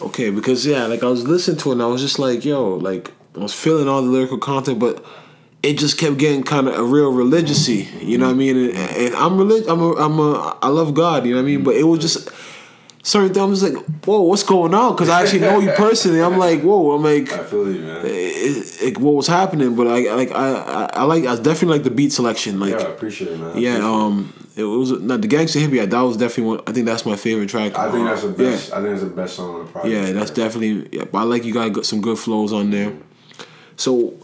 Okay, 0.00 0.30
because 0.30 0.64
yeah, 0.64 0.86
like 0.86 1.02
I 1.02 1.06
was 1.06 1.26
listening 1.26 1.58
to 1.58 1.70
it 1.70 1.72
and 1.72 1.82
I 1.82 1.86
was 1.86 2.00
just 2.00 2.18
like, 2.18 2.44
yo, 2.44 2.76
like 2.76 3.12
I 3.36 3.40
was 3.40 3.54
feeling 3.54 3.88
all 3.88 4.02
the 4.02 4.08
lyrical 4.08 4.38
content, 4.38 4.78
but 4.78 5.04
it 5.62 5.78
just 5.78 5.98
kept 5.98 6.18
getting 6.18 6.42
kind 6.42 6.68
of 6.68 6.74
a 6.74 6.82
real 6.82 7.12
religiousy. 7.12 7.86
You 8.02 8.18
know 8.18 8.26
what 8.26 8.32
I 8.32 8.36
mean? 8.36 8.56
And, 8.56 8.76
and 8.76 9.14
I'm 9.14 9.38
religious. 9.38 9.68
I'm 9.68 9.80
a, 9.80 9.92
I'm 9.94 10.18
a, 10.18 10.58
I 10.62 10.68
love 10.68 10.94
God. 10.94 11.24
You 11.24 11.32
know 11.32 11.42
what 11.42 11.44
I 11.44 11.46
mean? 11.46 11.62
But 11.62 11.76
it 11.76 11.84
was 11.84 12.00
just 12.00 12.30
certain 13.02 13.28
things. 13.28 13.38
I 13.38 13.44
was 13.44 13.62
like, 13.62 13.84
whoa, 14.04 14.22
what's 14.22 14.42
going 14.42 14.74
on? 14.74 14.94
Because 14.94 15.08
I 15.08 15.22
actually 15.22 15.40
know 15.40 15.60
you 15.60 15.70
personally. 15.72 16.20
I'm 16.20 16.38
like, 16.38 16.62
whoa. 16.62 16.92
I'm 16.92 17.02
like. 17.02 17.32
I 17.32 17.44
feel 17.44 17.72
you, 17.72 17.82
man. 17.82 18.02
It, 18.04 18.82
it, 18.82 18.98
what 18.98 19.14
was 19.14 19.28
happening, 19.28 19.76
but 19.76 19.86
I 19.86 20.12
like 20.14 20.32
I, 20.32 20.52
I 20.52 20.90
I 20.94 21.02
like 21.04 21.24
I 21.26 21.36
definitely 21.36 21.78
like 21.78 21.84
the 21.84 21.90
beat 21.90 22.12
selection. 22.12 22.58
Like 22.58 22.72
yeah, 22.72 22.86
I 22.86 22.90
appreciate 22.90 23.32
it, 23.32 23.38
man. 23.38 23.56
I 23.56 23.58
yeah, 23.58 23.76
um, 23.76 24.34
it 24.56 24.64
was 24.64 24.90
not 24.92 25.20
the 25.22 25.28
gangster 25.28 25.58
hippie. 25.60 25.74
yeah, 25.76 25.86
That 25.86 26.00
was 26.02 26.16
definitely 26.16 26.44
one. 26.56 26.60
I 26.66 26.72
think 26.72 26.86
that's 26.86 27.06
my 27.06 27.16
favorite 27.16 27.48
track. 27.48 27.76
I 27.78 27.90
think 27.90 28.06
that's 28.06 28.22
the 28.22 28.28
best. 28.28 28.72
I 28.72 28.80
think 28.82 28.92
it's 28.94 29.02
the 29.02 29.08
best 29.10 29.36
song 29.36 29.54
on 29.54 29.64
the 29.66 29.70
project. 29.72 29.92
Yeah, 29.94 30.06
yeah, 30.06 30.12
that's 30.12 30.30
definitely. 30.30 30.88
Yeah, 30.92 31.04
but 31.04 31.18
I 31.18 31.22
like 31.22 31.44
you 31.44 31.52
got 31.54 31.84
some 31.86 32.00
good 32.00 32.18
flows 32.18 32.52
on 32.52 32.70
there. 32.70 32.92
So 33.76 34.14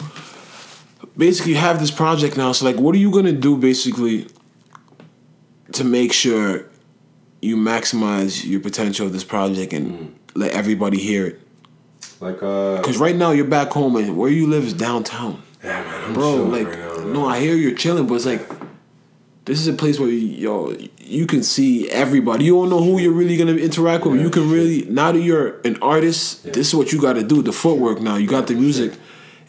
basically, 1.16 1.52
you 1.52 1.58
have 1.58 1.80
this 1.80 1.90
project 1.90 2.36
now. 2.36 2.52
So 2.52 2.64
like, 2.64 2.76
what 2.76 2.94
are 2.94 2.98
you 2.98 3.10
gonna 3.10 3.32
do 3.32 3.56
basically 3.56 4.26
to 5.72 5.84
make 5.84 6.12
sure 6.12 6.64
you 7.40 7.56
maximize 7.56 8.44
your 8.44 8.60
potential 8.60 9.06
of 9.06 9.12
this 9.12 9.24
project 9.24 9.72
and 9.72 9.86
Mm. 9.92 10.08
let 10.34 10.52
everybody 10.52 10.98
hear 10.98 11.26
it? 11.26 11.40
like 12.20 12.42
uh, 12.42 12.76
Because 12.78 12.98
right 12.98 13.14
now 13.14 13.30
you're 13.30 13.44
back 13.44 13.70
home 13.70 13.94
and 13.96 14.16
where 14.16 14.30
you 14.30 14.46
live 14.48 14.64
is 14.64 14.72
downtown. 14.74 15.40
yeah, 15.62 15.82
man, 15.82 16.04
I'm 16.06 16.14
bro. 16.14 16.34
Like, 16.44 16.66
right 16.66 16.78
now, 16.78 17.04
no, 17.12 17.26
I 17.26 17.38
hear 17.40 17.54
you're 17.54 17.74
chilling, 17.76 18.06
but 18.08 18.14
it's 18.14 18.26
like 18.26 18.42
this 19.48 19.60
is 19.60 19.66
a 19.66 19.72
place 19.72 19.98
where 19.98 20.10
yo 20.10 20.76
you 20.98 21.26
can 21.26 21.42
see 21.42 21.88
everybody. 21.90 22.44
You 22.44 22.54
don't 22.54 22.70
know 22.70 22.82
who 22.82 22.98
you're 22.98 23.12
really 23.12 23.36
gonna 23.36 23.54
interact 23.54 24.04
with. 24.04 24.16
Yeah, 24.16 24.22
you 24.22 24.30
can 24.30 24.50
really 24.50 24.84
now 24.84 25.10
that 25.12 25.20
you're 25.20 25.60
an 25.62 25.82
artist. 25.82 26.44
Yeah. 26.44 26.52
This 26.52 26.68
is 26.68 26.74
what 26.74 26.92
you 26.92 27.00
got 27.00 27.14
to 27.14 27.22
do. 27.22 27.42
The 27.42 27.52
footwork 27.52 28.00
now. 28.00 28.16
You 28.16 28.28
got 28.28 28.46
the 28.46 28.54
music. 28.54 28.92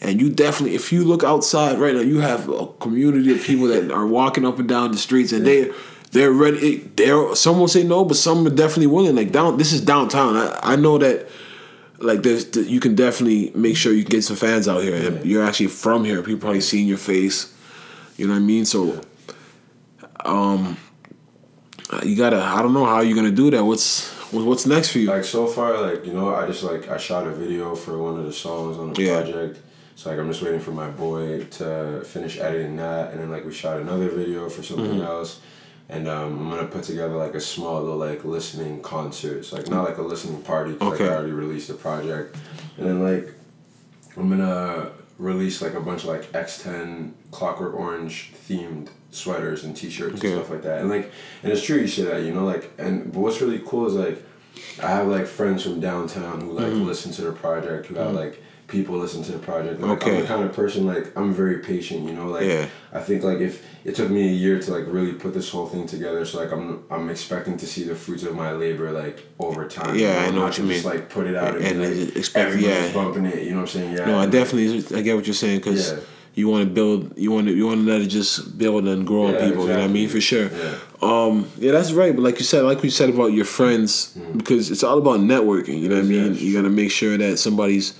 And 0.02 0.18
you 0.18 0.30
definitely, 0.30 0.74
if 0.74 0.92
you 0.92 1.04
look 1.04 1.22
outside 1.24 1.78
right 1.78 1.94
now, 1.94 2.00
you 2.00 2.20
have 2.20 2.48
a 2.48 2.68
community 2.80 3.32
of 3.34 3.42
people 3.42 3.66
that 3.66 3.90
are 3.90 4.06
walking 4.06 4.46
up 4.46 4.58
and 4.58 4.66
down 4.66 4.92
the 4.92 4.96
streets, 4.96 5.30
and 5.30 5.46
they 5.46 5.70
they're 6.12 6.32
ready. 6.32 6.78
They're 6.96 7.34
some 7.36 7.60
will 7.60 7.68
say 7.68 7.84
no, 7.84 8.06
but 8.06 8.16
some 8.16 8.46
are 8.46 8.50
definitely 8.50 8.86
willing. 8.86 9.14
Like 9.14 9.30
down, 9.30 9.58
this 9.58 9.74
is 9.74 9.82
downtown. 9.82 10.36
I, 10.36 10.58
I 10.62 10.76
know 10.76 10.96
that 10.96 11.28
like 11.98 12.22
there's 12.22 12.56
you 12.56 12.80
can 12.80 12.94
definitely 12.94 13.52
make 13.54 13.76
sure 13.76 13.92
you 13.92 14.04
get 14.04 14.24
some 14.24 14.36
fans 14.36 14.66
out 14.66 14.82
here 14.82 15.20
you're 15.22 15.44
actually 15.44 15.66
from 15.66 16.04
here 16.04 16.22
people 16.22 16.40
probably 16.40 16.60
seeing 16.60 16.88
your 16.88 16.98
face 16.98 17.54
you 18.16 18.26
know 18.26 18.32
what 18.32 18.38
i 18.38 18.42
mean 18.42 18.64
so 18.64 19.00
um 20.30 20.76
you 22.04 22.14
gotta 22.16 22.40
i 22.40 22.62
don't 22.62 22.72
know 22.72 22.84
how 22.86 23.00
you're 23.00 23.16
gonna 23.16 23.30
do 23.44 23.50
that. 23.50 23.64
What's 23.64 24.08
what's 24.32 24.64
next 24.66 24.90
for 24.92 24.98
you? 25.00 25.08
Like 25.08 25.24
so 25.24 25.46
far 25.46 25.80
like 25.80 26.06
you 26.06 26.12
know 26.12 26.32
i 26.34 26.46
just 26.46 26.62
like 26.62 26.88
i 26.88 26.96
shot 26.96 27.26
a 27.26 27.32
video 27.32 27.74
for 27.74 27.98
one 27.98 28.16
of 28.18 28.24
the 28.24 28.32
songs 28.32 28.78
on 28.78 28.92
the 28.92 29.02
Yeah. 29.02 29.20
project. 29.22 29.58
So 29.96 30.10
like 30.10 30.18
i'm 30.20 30.28
just 30.28 30.42
waiting 30.42 30.60
for 30.60 30.70
my 30.70 30.88
boy 30.88 31.44
to 31.58 32.02
finish 32.04 32.38
editing 32.38 32.76
that. 32.76 33.10
And 33.12 33.20
then 33.20 33.30
like 33.30 33.44
we 33.44 33.52
shot 33.52 33.80
another 33.80 34.08
video 34.08 34.48
for 34.48 34.62
something 34.62 34.86
Mm-hmm. 34.86 35.02
else. 35.14 35.40
And 35.88 36.06
um, 36.06 36.38
i'm 36.38 36.50
gonna 36.50 36.68
put 36.68 36.84
together 36.84 37.16
like 37.16 37.34
a 37.34 37.40
small 37.40 37.80
little 37.82 37.96
like 37.98 38.24
listening 38.24 38.80
concert. 38.82 39.44
So 39.44 39.56
like 39.56 39.68
not 39.68 39.82
like 39.84 39.98
a 39.98 40.02
listening 40.02 40.42
party 40.42 40.74
'cause, 40.74 40.92
Okay. 40.94 41.04
like 41.04 41.12
i 41.12 41.16
already 41.16 41.32
released 41.32 41.66
the 41.68 41.74
project. 41.74 42.36
And 42.78 42.86
then 42.86 43.02
like 43.02 43.34
i'm 44.16 44.28
gonna 44.30 44.92
release 45.18 45.60
like 45.60 45.74
a 45.74 45.80
bunch 45.80 46.04
of 46.04 46.08
like 46.10 46.30
X10 46.32 47.12
Clockwork 47.32 47.74
Orange 47.74 48.32
themed 48.48 48.88
sweaters 49.10 49.64
and 49.64 49.76
T-shirts 49.76 50.16
Okay. 50.16 50.28
and 50.32 50.36
stuff 50.38 50.50
like 50.50 50.62
that. 50.62 50.80
And 50.80 50.88
like, 50.90 51.10
and 51.42 51.52
it's 51.52 51.62
true 51.62 51.78
you 51.78 51.88
say 51.88 52.02
that, 52.04 52.22
you 52.22 52.32
know, 52.32 52.44
like, 52.44 52.70
and 52.78 53.12
but 53.12 53.20
what's 53.20 53.40
really 53.40 53.60
cool 53.66 53.86
is 53.86 53.94
like, 53.94 54.22
I 54.82 54.88
have 54.90 55.06
like 55.08 55.26
friends 55.26 55.62
from 55.62 55.80
downtown 55.80 56.40
who 56.40 56.52
like 56.52 56.66
Mm-hmm. 56.66 56.84
listen 56.86 57.12
to 57.12 57.22
the 57.22 57.32
project, 57.32 57.86
who 57.86 57.94
have 57.96 58.12
like 58.14 58.42
people 58.68 58.96
listen 58.98 59.20
to 59.24 59.32
the 59.32 59.38
project. 59.38 59.80
Like, 59.80 60.06
I'm 60.06 60.20
the 60.20 60.26
kind 60.26 60.44
of 60.44 60.52
person 60.52 60.86
like 60.86 61.16
I'm 61.16 61.32
very 61.34 61.58
patient, 61.58 62.06
you 62.06 62.12
know. 62.12 62.28
Like 62.28 62.46
Yeah. 62.46 62.66
I 62.92 63.00
think 63.00 63.24
like 63.24 63.38
if 63.38 63.64
it 63.84 63.94
took 63.96 64.10
me 64.10 64.22
a 64.28 64.32
year 64.32 64.60
to 64.60 64.70
like 64.72 64.84
really 64.86 65.12
put 65.14 65.34
this 65.34 65.48
whole 65.50 65.66
thing 65.66 65.86
together, 65.88 66.24
so 66.24 66.38
like 66.38 66.52
I'm 66.52 66.84
I'm 66.90 67.10
expecting 67.10 67.56
to 67.56 67.66
see 67.66 67.82
the 67.84 67.96
fruits 67.96 68.22
of 68.22 68.34
my 68.36 68.52
labor 68.52 68.92
like 68.92 69.26
over 69.40 69.66
time. 69.66 69.96
Yeah, 69.98 70.20
you 70.20 70.26
I 70.26 70.30
know 70.30 70.36
not 70.36 70.42
what 70.44 70.58
you 70.58 70.68
just, 70.68 70.84
mean. 70.84 70.94
like 70.94 71.08
put 71.08 71.26
it 71.26 71.34
out 71.34 71.56
and, 71.56 71.64
And 71.64 71.80
like, 71.82 72.16
expect- 72.16 72.46
everybody's 72.46 72.86
yeah. 72.88 72.92
bumping 72.92 73.26
it. 73.26 73.42
You 73.42 73.50
know 73.50 73.56
what 73.56 73.62
I'm 73.62 73.66
saying? 73.68 73.96
Yeah. 73.96 74.04
No, 74.04 74.18
I 74.20 74.26
definitely 74.26 74.96
I 74.96 75.00
get 75.02 75.16
what 75.16 75.26
you're 75.26 75.34
saying 75.34 75.58
because 75.60 75.90
Yeah. 75.92 75.98
You 76.34 76.48
want 76.48 76.64
to 76.68 76.70
build, 76.72 77.18
you 77.18 77.30
want 77.32 77.46
to 77.48 77.54
you 77.54 77.66
want 77.66 77.84
to 77.84 77.90
let 77.92 78.00
it 78.00 78.06
just 78.06 78.56
build 78.56 78.86
and 78.86 79.06
grow 79.06 79.26
on 79.26 79.34
Yeah, 79.34 79.48
people. 79.48 79.62
You 79.66 79.72
know 79.74 79.78
what 79.80 79.84
I 79.84 79.88
mean? 79.88 80.08
For 80.08 80.20
sure. 80.20 80.50
Yeah. 80.50 80.74
Um, 81.02 81.50
yeah, 81.58 81.72
that's 81.72 81.92
right. 81.92 82.14
But 82.14 82.22
like 82.22 82.38
you 82.38 82.44
said, 82.44 82.62
like 82.64 82.82
we 82.82 82.90
said 82.90 83.08
about 83.10 83.32
your 83.32 83.44
friends, 83.44 84.16
because 84.36 84.70
it's 84.70 84.82
all 84.84 84.98
about 84.98 85.20
networking. 85.20 85.80
You 85.80 85.88
know 85.88 85.96
what 85.96 86.04
I 86.04 86.08
mean? 86.08 86.34
You 86.36 86.52
got 86.54 86.62
to 86.62 86.70
make 86.70 86.90
sure 86.90 87.16
that 87.18 87.38
somebody's 87.38 87.94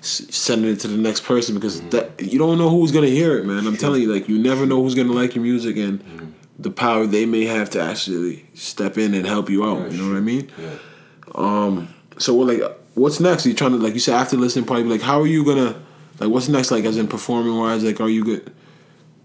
sending 0.00 0.70
it 0.70 0.80
to 0.80 0.88
the 0.88 0.96
next 0.96 1.24
person 1.24 1.54
because 1.54 1.80
Mm. 1.80 1.90
that 1.90 2.20
you 2.20 2.38
don't 2.38 2.56
know 2.58 2.70
who's 2.70 2.92
gonna 2.92 3.08
hear 3.08 3.36
it, 3.38 3.44
man. 3.44 3.66
I'm 3.66 3.76
telling 3.76 4.00
you, 4.02 4.12
like 4.12 4.28
you 4.28 4.38
never 4.38 4.64
know 4.66 4.82
who's 4.82 4.94
gonna 4.94 5.12
like 5.12 5.34
your 5.34 5.42
music 5.42 5.76
and 5.76 5.98
Mm. 6.00 6.26
the 6.58 6.70
power 6.70 7.06
they 7.06 7.26
may 7.26 7.44
have 7.46 7.68
to 7.70 7.80
actually 7.80 8.44
step 8.54 8.96
in 8.96 9.12
and 9.14 9.26
help 9.26 9.50
you 9.50 9.64
out. 9.64 9.78
Yeah, 9.78 9.96
you 9.96 10.02
know 10.02 10.08
what 10.08 10.16
I 10.16 10.20
mean? 10.20 10.48
Yeah. 10.60 11.84
So 12.18 12.34
what 12.34 12.46
like 12.48 12.62
what's 12.94 13.20
next? 13.20 13.46
you 13.46 13.54
trying 13.54 13.72
to 13.72 13.78
like 13.78 13.94
you 13.94 14.00
said 14.00 14.14
after 14.14 14.36
listening 14.36 14.64
probably 14.64 14.84
like 14.84 15.02
how 15.02 15.20
are 15.20 15.26
you 15.26 15.44
gonna 15.44 15.76
like 16.20 16.30
what's 16.30 16.48
next 16.48 16.70
like 16.70 16.84
as 16.84 16.96
in 16.96 17.08
performing 17.08 17.56
wise 17.56 17.84
like 17.84 18.00
are 18.00 18.08
you 18.08 18.24
good 18.24 18.52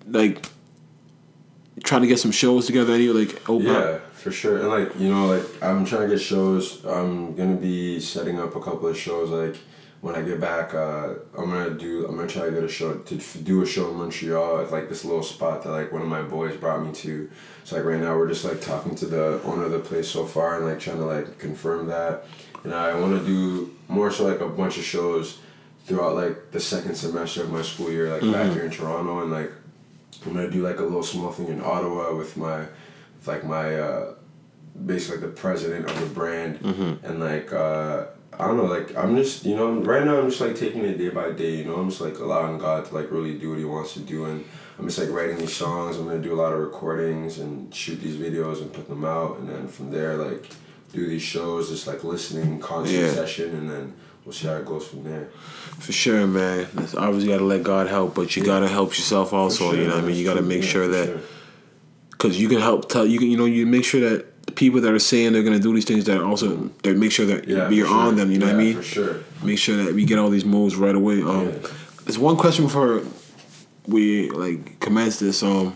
like 0.08 0.46
trying 1.84 2.02
to 2.02 2.08
get 2.08 2.20
some 2.20 2.32
shows 2.32 2.66
together 2.66 2.94
any 2.94 3.08
like 3.08 3.50
open 3.50 3.68
Yeah, 3.68 4.00
for 4.14 4.32
sure. 4.32 4.60
And 4.60 4.70
like 4.70 5.00
you 5.00 5.10
know, 5.10 5.28
like 5.28 5.64
I'm 5.64 5.86
trying 5.86 6.10
to 6.10 6.16
get 6.16 6.22
shows. 6.22 6.84
I'm 6.86 7.36
gonna 7.36 7.56
be 7.56 8.00
setting 8.00 8.40
up 8.40 8.56
a 8.56 8.62
couple 8.62 8.88
of 8.88 8.98
shows. 8.98 9.30
Like 9.30 9.60
when 10.02 10.16
I 10.16 10.22
get 10.22 10.40
back, 10.40 10.74
uh, 10.74 11.16
I'm 11.38 11.50
gonna 11.50 11.72
do. 11.72 12.06
I'm 12.08 12.16
gonna 12.16 12.28
try 12.28 12.46
to 12.46 12.52
get 12.52 12.64
a 12.64 12.68
show 12.68 12.96
to 12.96 13.16
do 13.16 13.62
a 13.64 13.66
show 13.66 13.90
in 13.90 13.98
Montreal 13.98 14.62
at 14.62 14.72
like 14.72 14.90
this 14.90 15.04
little 15.04 15.24
spot 15.24 15.64
that 15.64 15.72
like 15.72 15.92
one 15.92 16.02
of 16.02 16.08
my 16.08 16.22
boys 16.22 16.56
brought 16.58 16.86
me 16.86 16.94
to. 16.94 17.30
So 17.64 17.76
like 17.76 17.86
right 17.86 18.00
now 18.00 18.16
we're 18.16 18.28
just 18.28 18.46
like 18.46 18.62
talking 18.62 18.96
to 18.96 19.06
the 19.06 19.42
owner 19.44 19.64
of 19.64 19.72
the 19.72 19.80
place 19.80 20.08
so 20.08 20.26
far 20.26 20.58
and 20.58 20.66
like 20.66 20.80
trying 20.80 20.98
to 20.98 21.06
like 21.06 21.40
confirm 21.40 21.88
that. 21.88 22.26
And 22.64 22.74
I 22.74 22.98
want 22.98 23.20
to 23.20 23.26
do 23.26 23.76
more 23.90 24.10
so 24.12 24.26
like 24.26 24.40
a 24.40 24.48
bunch 24.48 24.78
of 24.78 24.84
shows 24.84 25.40
throughout 25.86 26.16
like 26.16 26.52
the 26.52 26.60
second 26.60 26.96
semester 26.96 27.44
of 27.44 27.52
my 27.52 27.62
school 27.62 27.92
year, 27.92 28.10
like 28.10 28.22
back 28.32 28.52
here 28.54 28.64
in 28.64 28.72
Toronto, 28.72 29.22
and 29.22 29.32
like 29.32 29.52
I'm 30.26 30.34
gonna 30.34 30.50
do 30.50 30.62
like 30.64 30.80
a 30.80 30.84
little 30.84 31.04
small 31.04 31.32
thing 31.32 31.48
in 31.48 31.62
Ottawa 31.62 32.16
with 32.16 32.38
my, 32.38 32.60
with 32.60 33.28
like 33.28 33.44
my, 33.44 33.76
uh, 33.80 34.14
basically 34.86 35.18
like 35.22 35.26
the 35.36 35.42
president 35.42 35.90
of 35.90 36.00
the 36.00 36.06
brand, 36.08 36.60
and 37.04 37.20
like 37.20 37.52
uh, 37.52 38.06
I 38.40 38.48
don't 38.48 38.58
know, 38.58 38.66
like 38.66 38.96
I'm 38.96 39.16
just 39.16 39.46
you 39.46 39.56
know 39.56 39.74
right 39.82 40.04
now 40.06 40.20
I'm 40.20 40.30
just 40.30 40.42
like 40.42 40.56
taking 40.56 40.84
it 40.86 40.98
day 40.98 41.10
by 41.10 41.32
day. 41.32 41.56
You 41.58 41.66
know 41.66 41.76
I'm 41.76 41.90
just 41.90 42.02
like 42.02 42.18
allowing 42.20 42.58
God 42.58 42.86
to 42.86 42.94
like 42.96 43.12
really 43.12 43.38
do 43.38 43.50
what 43.50 43.60
He 43.60 43.66
wants 43.66 43.94
to 43.96 44.00
do, 44.00 44.26
and 44.26 44.46
I'm 44.80 44.86
just 44.88 45.00
like 45.00 45.10
writing 45.10 45.38
these 45.38 45.54
songs. 45.56 45.98
I'm 45.98 46.06
gonna 46.06 46.20
do 46.20 46.34
a 46.34 46.40
lot 46.42 46.54
of 46.54 46.60
recordings 46.60 47.40
and 47.40 47.74
shoot 47.76 47.98
these 48.00 48.16
videos 48.16 48.62
and 48.62 48.72
put 48.72 48.88
them 48.88 49.04
out, 49.04 49.40
and 49.40 49.50
then 49.50 49.68
from 49.68 49.92
there 49.92 50.16
like 50.16 50.50
do 50.94 51.08
these 51.08 51.22
shows, 51.24 51.70
just 51.70 51.88
like 51.88 52.04
listening 52.04 52.60
concert 52.60 52.94
Yeah. 52.94 53.12
session, 53.12 53.56
and 53.56 53.70
then 53.70 53.94
we'll 54.26 54.34
see 54.34 54.48
how 54.48 54.56
it 54.56 54.66
goes 54.66 54.88
from 54.88 55.04
there. 55.04 55.30
for 55.80 55.92
sure 55.92 56.26
man 56.28 56.68
It's 56.78 56.96
obviously 56.96 57.30
got 57.30 57.40
to 57.40 57.44
let 57.46 57.64
God 57.64 57.88
help 57.88 58.16
but 58.16 58.36
you 58.36 58.44
got 58.44 58.60
to 58.62 58.68
help 58.68 58.90
yourself 58.92 59.34
also 59.34 59.70
For 59.72 59.76
you 59.76 59.88
know 59.88 59.96
what 59.96 60.04
I 60.04 60.08
mean 60.08 60.16
you 60.16 60.24
got 60.26 60.36
to 60.36 60.42
make 60.42 60.64
yeah, 60.64 60.70
sure 60.70 60.88
that 60.88 61.08
sure. 61.08 61.20
because 62.12 62.40
you 62.40 62.48
can 62.50 62.60
help 62.60 62.90
tell 62.90 63.06
you 63.06 63.20
can 63.20 63.30
you 63.30 63.38
know 63.38 63.46
you 63.46 63.66
make 63.66 63.84
sure 63.86 64.02
that 64.10 64.46
the 64.46 64.52
people 64.52 64.82
that 64.82 64.92
are 64.94 65.00
saying 65.00 65.32
they're 65.34 65.44
gonna 65.44 65.60
do 65.60 65.74
these 65.74 65.86
things 65.86 66.04
that 66.06 66.18
are 66.20 66.26
also 66.26 66.48
they 66.84 66.94
make 66.94 67.12
sure 67.12 67.26
that 67.26 67.48
Yeah, 67.48 67.70
you're 67.70 67.88
sure. 67.88 67.96
on 67.98 68.16
them 68.18 68.32
you 68.32 68.38
know 68.40 68.48
what 68.48 68.56
I 68.56 68.58
mean 68.58 68.76
For 68.78 68.84
sure. 68.84 69.16
make 69.44 69.58
sure 69.60 69.78
that 69.84 69.94
we 69.94 70.04
get 70.06 70.20
all 70.20 70.30
these 70.30 70.46
moves 70.46 70.76
right 70.76 70.96
away. 70.96 71.22
Um, 71.22 71.46
Yeah. 71.48 71.70
there's 72.06 72.20
one 72.20 72.36
question 72.38 72.66
before 72.66 73.02
we 73.88 74.30
like 74.30 74.80
commence 74.80 75.20
this. 75.20 75.44
Um, 75.44 75.76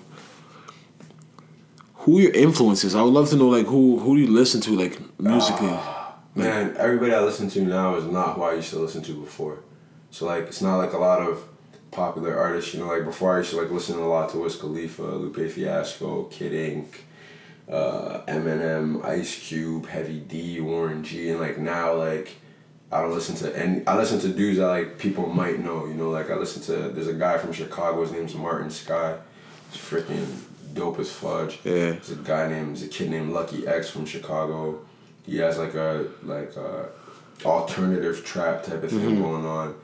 who 2.02 2.20
your 2.20 2.32
influences? 2.32 2.96
I 2.96 3.02
would 3.02 3.14
love 3.14 3.30
to 3.30 3.36
know 3.36 3.50
like 3.50 3.66
who 3.66 4.00
who 4.00 4.16
do 4.16 4.22
you 4.22 4.32
listen 4.32 4.62
to 4.62 4.72
like 4.76 5.00
musically? 5.20 5.70
Ah. 5.72 5.94
Man, 6.38 6.78
everybody 6.78 7.14
I 7.14 7.22
listen 7.22 7.50
to 7.50 7.62
now 7.62 7.96
is 7.96 8.06
not 8.06 8.36
who 8.36 8.44
I 8.44 8.54
used 8.54 8.70
to 8.70 8.78
listen 8.80 9.02
to 9.04 9.14
before. 9.14 9.58
So 10.12 10.28
like, 10.28 10.44
it's 10.44 10.62
not 10.62 10.78
like 10.78 10.94
a 10.94 10.98
lot 11.00 11.20
of 11.20 11.44
popular 11.90 12.38
artists. 12.38 12.76
You 12.76 12.82
know, 12.82 12.88
like 12.88 13.06
before 13.06 13.34
I 13.34 13.40
used 13.40 13.50
to 13.52 13.58
like 13.60 13.72
listen 13.72 13.98
a 13.98 14.08
lot 14.08 14.30
to 14.30 14.38
Wiz 14.38 14.56
Khalifa, 14.56 15.02
Lupe 15.02 15.50
Fiasco, 15.50 16.26
Kid 16.26 16.54
Ink, 16.54 17.06
uh, 17.68 18.22
Eminem, 18.28 19.04
Ice 19.04 19.48
Cube, 19.48 19.88
Heavy 19.88 20.20
D, 20.20 20.62
Warren 20.62 21.04
G, 21.04 21.30
and 21.30 21.40
like 21.40 21.58
now 21.58 21.94
like. 21.94 22.36
I 22.90 23.02
don't 23.02 23.12
listen 23.12 23.36
to 23.38 23.60
any. 23.60 23.86
I 23.86 23.98
listen 23.98 24.18
to 24.22 24.30
dudes 24.30 24.60
that 24.60 24.68
like 24.68 24.98
people 24.98 25.26
might 25.26 25.60
know. 25.60 25.88
You 25.88 25.94
know, 25.94 26.10
like 26.10 26.30
I 26.30 26.36
listen 26.36 26.62
to. 26.64 26.88
There's 26.88 27.08
a 27.08 27.14
guy 27.14 27.38
from 27.38 27.52
Chicago. 27.52 28.00
His 28.02 28.14
name's 28.14 28.34
Martin 28.34 28.70
Sky. 28.70 29.18
He's 29.72 29.82
freaking 29.82 30.26
dope 30.74 30.98
as 31.00 31.12
fudge. 31.12 31.60
Yeah. 31.66 31.92
There's 31.92 32.12
a 32.12 32.16
guy 32.16 32.48
named. 32.48 32.78
There's 32.78 32.84
a 32.84 32.88
kid 32.88 33.10
named 33.10 33.32
Lucki 33.32 33.68
Eck$ 33.68 33.86
from 33.88 34.06
Chicago. 34.06 34.86
He 35.28 35.38
has 35.38 35.58
like 35.60 35.76
a 35.76 36.08
like 36.24 36.56
a 36.56 36.90
alternative 37.46 38.26
trap 38.26 38.64
type 38.64 38.82
of 38.84 38.90
thing 38.90 39.00
Mm-hmm. 39.02 39.22
going 39.22 39.46
on. 39.46 39.76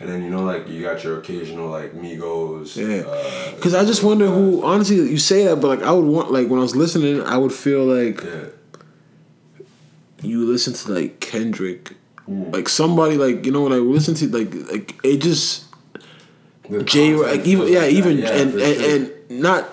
And 0.00 0.08
then 0.08 0.22
you 0.24 0.30
know 0.30 0.42
like 0.44 0.68
you 0.68 0.82
got 0.82 1.04
your 1.04 1.18
occasional 1.20 1.68
like 1.68 1.92
Migos. 1.94 2.76
Yeah. 2.76 3.04
Uh, 3.08 3.54
Because 3.56 3.74
I 3.74 3.84
just 3.84 4.02
wonder 4.02 4.26
who. 4.26 4.64
Honestly, 4.64 4.96
you 4.96 5.18
say 5.18 5.44
that, 5.44 5.56
but 5.60 5.68
like 5.68 5.82
I 5.82 5.92
would 5.92 6.04
want 6.06 6.32
like 6.32 6.48
when 6.48 6.58
I 6.58 6.62
was 6.62 6.74
listening, 6.76 7.20
I 7.22 7.36
would 7.36 7.52
feel 7.52 7.84
like 7.84 8.22
yeah. 8.24 8.46
you 10.22 10.46
listen 10.46 10.72
to 10.74 10.92
like 10.92 11.20
Kendrick, 11.20 11.92
Mm. 12.28 12.54
like 12.54 12.70
somebody 12.70 13.18
like 13.18 13.44
you 13.44 13.52
know 13.52 13.62
when 13.64 13.72
I 13.74 13.76
listen 13.76 14.14
to 14.14 14.28
like 14.28 14.54
like 14.72 14.94
it 15.04 15.18
just 15.18 15.64
J 16.86 17.14
like 17.14 17.44
even 17.46 17.68
yeah 17.68 17.80
like 17.80 17.92
even 17.92 18.20
that. 18.22 18.34
and, 18.40 18.54
and 18.54 18.80
sure. 18.80 18.90
and 19.30 19.40
not 19.42 19.68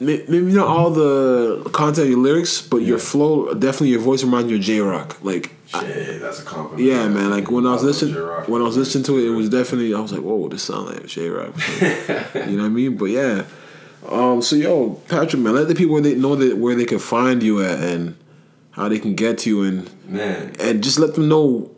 maybe 0.00 0.52
not 0.52 0.66
all 0.66 0.90
the 0.90 1.62
content 1.72 2.04
of 2.06 2.10
your 2.10 2.18
lyrics, 2.18 2.60
but 2.62 2.78
your 2.78 2.98
flow 2.98 3.54
definitely 3.54 3.90
your 3.90 4.00
voice 4.00 4.22
reminds 4.24 4.50
you 4.50 4.56
of 4.56 4.62
Jay 4.62 4.80
Rock. 4.80 5.16
Like 5.22 5.52
I- 5.72 5.84
Shit, 5.84 6.20
that's 6.20 6.40
a 6.40 6.44
compliment. 6.44 6.86
yeah, 6.88 7.08
man. 7.08 7.30
Like 7.30 7.50
when 7.50 7.66
I 7.66 7.72
was 7.72 7.82
listening 7.84 8.14
Jay 8.14 8.20
Rock. 8.20 8.48
when 8.48 8.60
I 8.62 8.64
was 8.64 8.76
listening 8.76 9.04
to 9.04 9.18
it, 9.18 9.26
it 9.26 9.30
was 9.30 9.48
definitely 9.48 9.94
I 9.94 10.00
was 10.00 10.12
like, 10.12 10.22
whoa, 10.22 10.48
this 10.48 10.62
sound 10.64 10.86
like 10.88 11.06
Jay 11.06 11.28
Rock. 11.28 11.54
you 11.80 12.56
know 12.56 12.62
what 12.62 12.64
I 12.64 12.68
mean? 12.68 12.96
But 12.96 13.06
yeah. 13.06 13.44
Um. 14.08 14.42
So 14.42 14.56
yo, 14.56 14.90
Patrick, 15.08 15.40
man, 15.42 15.54
let 15.54 15.68
the 15.68 15.74
people 15.74 15.94
where 15.94 16.02
they 16.02 16.14
know 16.14 16.34
that 16.36 16.56
where 16.58 16.74
they 16.74 16.84
can 16.84 16.98
find 16.98 17.42
you 17.42 17.62
at 17.62 17.78
and 17.80 18.16
how 18.72 18.88
they 18.88 18.98
can 18.98 19.14
get 19.14 19.38
to 19.38 19.50
you 19.50 19.62
and 19.62 19.90
man. 20.06 20.54
and 20.60 20.82
just 20.82 20.98
let 20.98 21.14
them 21.14 21.28
know 21.28 21.70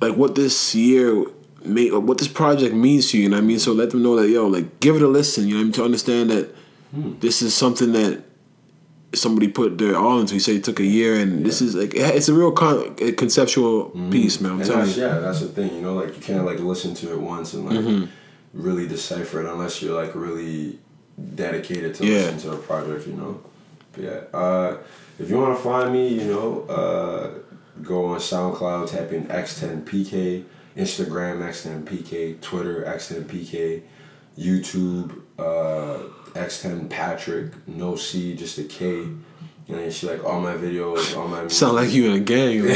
like 0.00 0.16
what 0.16 0.34
this 0.34 0.74
year 0.74 1.24
may 1.64 1.90
what 1.90 2.18
this 2.18 2.28
project 2.28 2.74
means 2.74 3.10
to 3.10 3.16
you. 3.16 3.22
You 3.24 3.28
know 3.30 3.36
what 3.38 3.44
I 3.44 3.46
mean? 3.46 3.58
So 3.58 3.72
let 3.72 3.90
them 3.90 4.02
know 4.02 4.16
that 4.16 4.28
yo, 4.28 4.46
like 4.46 4.80
give 4.80 4.96
it 4.96 5.02
a 5.02 5.08
listen. 5.08 5.46
You 5.48 5.54
know 5.54 5.58
what 5.58 5.60
I 5.60 5.64
mean? 5.64 5.72
To 5.72 5.84
understand 5.84 6.30
that 6.30 6.54
this 6.92 7.42
is 7.42 7.54
something 7.54 7.92
that 7.92 8.22
somebody 9.14 9.48
put 9.48 9.78
their 9.78 9.96
all 9.96 10.20
into. 10.20 10.34
You 10.34 10.40
say 10.40 10.56
it 10.56 10.64
took 10.64 10.80
a 10.80 10.84
year, 10.84 11.16
and 11.20 11.44
this 11.44 11.60
is 11.62 11.74
like 11.74 11.92
it's 11.94 12.28
a 12.28 12.34
real 12.34 12.52
con- 12.52 12.94
conceptual 13.16 13.90
piece, 14.10 14.40
man. 14.40 14.52
I'm 14.52 14.60
And 14.60 14.68
telling 14.70 14.84
that's 14.86 14.96
you. 14.96 15.02
yeah, 15.04 15.18
that's 15.18 15.40
the 15.40 15.48
thing. 15.48 15.74
You 15.74 15.82
know, 15.82 15.94
like 15.94 16.14
you 16.16 16.22
can't 16.22 16.44
like 16.44 16.58
listen 16.60 16.94
to 16.96 17.12
it 17.12 17.20
once 17.20 17.54
and 17.54 17.64
like 17.66 17.78
Mm-hmm. 17.78 18.06
really 18.54 18.86
decipher 18.88 19.40
it 19.44 19.50
unless 19.50 19.82
you're 19.82 20.00
like 20.00 20.14
really 20.14 20.78
dedicated 21.34 21.94
to 21.96 22.06
Yeah. 22.06 22.30
listen 22.30 22.38
to 22.50 22.52
a 22.52 22.58
project. 22.58 23.06
You 23.06 23.14
know, 23.14 23.40
but 23.92 24.04
yeah. 24.04 24.20
Uh, 24.38 24.76
if 25.18 25.28
you 25.30 25.36
want 25.36 25.56
to 25.56 25.62
find 25.62 25.92
me, 25.92 26.08
you 26.08 26.24
know, 26.24 26.62
uh, 26.68 27.30
go 27.82 28.04
on 28.06 28.18
SoundCloud, 28.20 28.88
type 28.90 29.12
in 29.12 29.26
X10PK, 29.26 30.44
Instagram 30.76 31.40
X10PK, 31.42 32.40
Twitter 32.40 32.84
X10PK, 32.84 33.82
YouTube 34.38 35.20
uh, 35.38 35.98
X10 36.38 36.88
Patrick, 36.88 37.52
no 37.66 37.96
C, 37.96 38.34
just 38.36 38.58
a 38.58 38.64
K. 38.64 39.06
And 39.70 39.76
then 39.76 39.90
see 39.90 40.08
like 40.08 40.24
all 40.24 40.40
my 40.40 40.54
videos, 40.54 41.14
all 41.14 41.28
my 41.28 41.46
Sound 41.48 41.74
like 41.76 41.90
you 41.92 42.06
in 42.06 42.12
a 42.12 42.20
gang. 42.20 42.62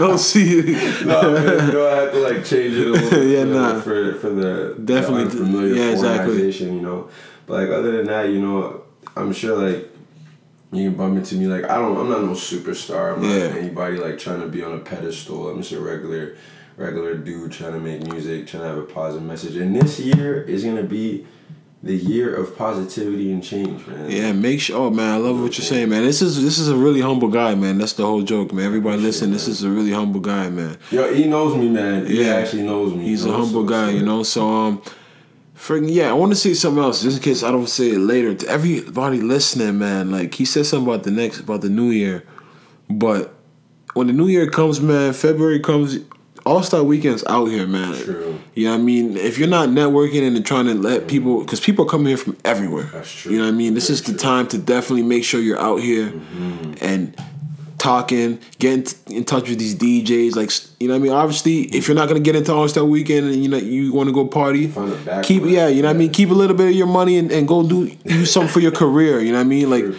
No 0.00 0.16
see. 0.16 0.62
no, 1.04 1.32
man, 1.32 1.66
you 1.66 1.72
know, 1.72 1.88
I 1.90 1.94
have 1.96 2.12
to 2.12 2.18
like 2.20 2.44
change 2.44 2.74
it 2.74 2.86
a 2.86 2.90
little 2.92 3.10
bit 3.10 3.28
Yeah, 3.28 3.44
for, 3.44 3.50
nah. 3.50 3.80
for 3.80 4.14
for 4.14 4.30
the 4.30 4.76
Definitely, 4.82 5.24
the 5.24 5.30
unfamiliar 5.42 5.74
yeah, 5.74 5.90
exactly. 5.90 6.50
you 6.50 6.80
know. 6.80 7.08
But 7.46 7.62
like 7.64 7.70
other 7.70 7.92
than 7.98 8.06
that, 8.06 8.28
you 8.30 8.40
know, 8.40 8.82
I'm 9.16 9.32
sure 9.32 9.56
like 9.58 9.90
you 10.72 10.88
can 10.88 10.94
bump 10.96 11.18
into 11.18 11.34
me 11.36 11.46
like 11.48 11.64
I 11.70 11.74
don't 11.76 11.96
I'm 11.98 12.08
not 12.08 12.22
no 12.22 12.32
superstar. 12.32 13.14
I'm 13.16 13.22
Yeah. 13.24 13.48
not 13.48 13.56
anybody 13.58 13.96
like 13.98 14.18
trying 14.18 14.40
to 14.40 14.48
be 14.48 14.62
on 14.62 14.72
a 14.72 14.78
pedestal. 14.78 15.50
I'm 15.50 15.60
just 15.60 15.72
a 15.72 15.80
regular 15.80 16.36
regular 16.78 17.16
dude 17.16 17.52
trying 17.52 17.72
to 17.72 17.80
make 17.80 18.02
music, 18.06 18.46
trying 18.46 18.62
to 18.62 18.68
have 18.68 18.78
a 18.78 18.82
positive 18.82 19.26
message. 19.26 19.56
And 19.56 19.74
this 19.76 19.98
year 19.98 20.42
is 20.42 20.64
gonna 20.64 20.84
be 20.84 21.26
the 21.82 21.94
year 21.94 22.34
of 22.34 22.56
positivity 22.56 23.30
and 23.32 23.42
change, 23.42 23.86
man. 23.86 24.10
Yeah, 24.10 24.32
make 24.32 24.60
sure. 24.60 24.76
Oh 24.86 24.90
man, 24.90 25.14
I 25.14 25.16
love 25.18 25.40
what 25.40 25.58
you're 25.58 25.64
saying, 25.64 25.88
man. 25.90 26.04
This 26.04 26.22
is 26.22 26.42
this 26.42 26.58
is 26.58 26.68
a 26.68 26.76
really 26.76 27.00
humble 27.00 27.28
guy, 27.28 27.54
man. 27.56 27.78
That's 27.78 27.92
the 27.94 28.06
whole 28.06 28.22
joke, 28.22 28.52
man. 28.52 28.64
Everybody 28.64 29.02
listen. 29.02 29.32
This 29.32 29.48
is 29.48 29.62
a 29.64 29.68
really 29.70 29.90
humble 29.92 30.20
guy, 30.20 30.48
man. 30.50 30.78
Yo, 30.90 31.12
he 31.12 31.26
knows 31.26 31.56
me, 31.56 31.68
man. 31.68 32.06
He 32.06 32.22
Yeah. 32.24 32.34
actually 32.34 32.62
knows 32.62 32.94
me. 32.94 33.04
He's 33.04 33.24
you 33.24 33.32
a 33.32 33.36
humble 33.36 33.62
so- 33.62 33.68
guy, 33.68 33.90
so- 33.90 33.96
you 33.96 34.02
know. 34.04 34.22
So 34.22 34.48
um, 34.48 34.82
freaking 35.56 35.92
yeah, 35.92 36.10
I 36.10 36.12
want 36.14 36.30
to 36.32 36.36
say 36.36 36.54
something 36.54 36.82
else 36.82 37.02
just 37.02 37.16
in 37.18 37.22
case 37.22 37.42
I 37.42 37.50
don't 37.50 37.68
say 37.68 37.90
it 37.90 37.98
later. 37.98 38.34
To 38.34 38.48
everybody 38.48 39.20
listening, 39.20 39.78
man, 39.78 40.10
like 40.12 40.34
he 40.34 40.44
said 40.44 40.64
something 40.66 40.88
about 40.88 41.02
the 41.04 41.10
next 41.10 41.40
about 41.40 41.60
the 41.60 41.70
new 41.70 41.90
year, 41.90 42.24
but 42.88 43.34
when 43.94 44.06
the 44.06 44.12
new 44.12 44.26
year 44.28 44.48
comes, 44.48 44.80
man, 44.80 45.12
February 45.12 45.58
comes. 45.60 45.98
All 46.48 46.62
Star 46.62 46.82
Weekend's 46.82 47.22
out 47.26 47.44
here, 47.46 47.66
man. 47.66 47.94
True. 48.02 48.40
You 48.54 48.64
know 48.64 48.70
what 48.70 48.80
I 48.80 48.82
mean? 48.82 49.18
If 49.18 49.36
you're 49.36 49.48
not 49.48 49.68
networking 49.68 50.26
and 50.26 50.46
trying 50.46 50.64
to 50.64 50.74
let 50.74 51.02
mm. 51.02 51.08
people, 51.08 51.40
because 51.40 51.60
people 51.60 51.84
are 51.84 51.88
coming 51.88 52.06
here 52.06 52.16
from 52.16 52.38
everywhere. 52.42 52.84
That's 52.84 53.12
true. 53.12 53.32
You 53.32 53.38
know 53.38 53.44
what 53.44 53.52
I 53.52 53.56
mean? 53.56 53.74
This 53.74 53.88
Very 53.88 53.94
is 53.94 54.02
the 54.04 54.12
true. 54.12 54.18
time 54.18 54.48
to 54.48 54.58
definitely 54.58 55.02
make 55.02 55.24
sure 55.24 55.40
you're 55.40 55.60
out 55.60 55.76
here 55.76 56.06
mm-hmm. 56.06 56.72
and 56.80 57.14
talking, 57.76 58.38
getting 58.58 58.84
t- 58.84 59.14
in 59.14 59.26
touch 59.26 59.50
with 59.50 59.58
these 59.58 59.74
DJs. 59.74 60.36
Like, 60.36 60.50
you 60.80 60.88
know 60.88 60.94
what 60.94 61.00
I 61.00 61.02
mean? 61.02 61.12
Obviously, 61.12 61.64
if 61.64 61.86
you're 61.86 61.94
not 61.94 62.08
gonna 62.08 62.20
get 62.20 62.34
into 62.34 62.54
All 62.54 62.66
Star 62.66 62.82
Weekend 62.82 63.26
and 63.26 63.42
you 63.42 63.50
know 63.50 63.58
you 63.58 63.92
want 63.92 64.08
to 64.08 64.14
go 64.14 64.26
party, 64.26 64.68
Find 64.68 64.90
a 64.90 64.96
back 64.96 65.24
keep 65.24 65.42
yeah, 65.44 65.68
you 65.68 65.82
know 65.82 65.88
what 65.88 65.96
I 65.96 65.98
mean? 65.98 66.10
Keep 66.10 66.30
a 66.30 66.34
little 66.34 66.56
bit 66.56 66.68
of 66.68 66.74
your 66.74 66.86
money 66.86 67.18
and, 67.18 67.30
and 67.30 67.46
go 67.46 67.62
do 67.68 67.90
do 67.90 68.24
something 68.34 68.50
for 68.50 68.60
your 68.60 68.72
career. 68.72 69.20
You 69.20 69.32
know 69.32 69.38
what 69.38 69.44
I 69.44 69.48
mean? 69.48 69.68
Like. 69.68 69.84
True. 69.84 69.98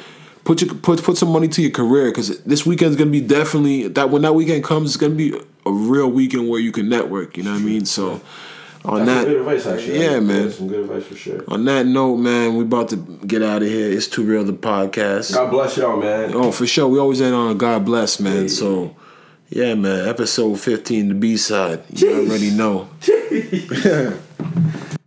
Put 0.50 0.64
your 0.64 0.74
put 0.74 1.04
put 1.04 1.16
some 1.16 1.30
money 1.30 1.48
to 1.48 1.62
your 1.62 1.70
career 1.70 2.06
because 2.06 2.40
this 2.40 2.66
weekend's 2.66 2.96
gonna 2.96 3.12
be 3.12 3.22
definitely 3.22 3.88
that 3.90 4.10
when 4.10 4.24
that 4.24 4.34
weekend 4.34 4.64
comes, 4.64 4.90
it's 4.90 4.98
gonna 4.98 5.14
be 5.14 5.40
a 5.64 5.72
real 5.72 6.10
weekend 6.10 6.50
where 6.50 6.60
you 6.60 6.72
can 6.72 6.90
network. 6.90 7.38
You 7.38 7.44
know 7.44 7.52
what 7.52 7.62
I 7.62 7.64
mean? 7.64 7.86
So 7.86 8.20
on 8.84 9.06
That's 9.06 9.26
that, 9.26 9.28
good 9.28 9.38
advice, 9.42 9.68
actually. 9.68 10.00
yeah, 10.00 10.14
That's 10.14 10.26
man. 10.26 10.52
Some 10.52 10.68
good 10.68 10.80
advice 10.80 11.06
for 11.06 11.16
sure. 11.16 11.44
On 11.50 11.64
that 11.66 11.86
note, 11.86 12.16
man, 12.16 12.56
we 12.56 12.64
about 12.64 12.90
to 12.90 12.96
get 12.96 13.44
out 13.44 13.62
of 13.62 13.68
here. 13.68 13.92
It's 13.92 14.08
too 14.08 14.24
real 14.24 14.44
the 14.44 14.54
podcast. 14.54 15.36
God 15.36 15.52
bless 15.52 15.78
y'all, 15.78 16.02
man. 16.02 16.34
Oh, 16.34 16.52
for 16.52 16.66
sure. 16.66 16.88
We 16.88 16.98
always 16.98 17.22
end 17.22 17.36
on 17.36 17.52
a 17.52 17.54
God 17.54 17.86
bless, 17.86 18.20
man. 18.20 18.42
Yeah. 18.42 18.48
So, 18.48 18.96
yeah, 19.50 19.76
man. 19.76 20.10
Episode 20.10 20.60
15, 20.60 21.10
the 21.10 21.14
B 21.14 21.38
side. 21.38 21.84
You 21.94 22.26
already 22.26 22.50
know. 22.50 22.90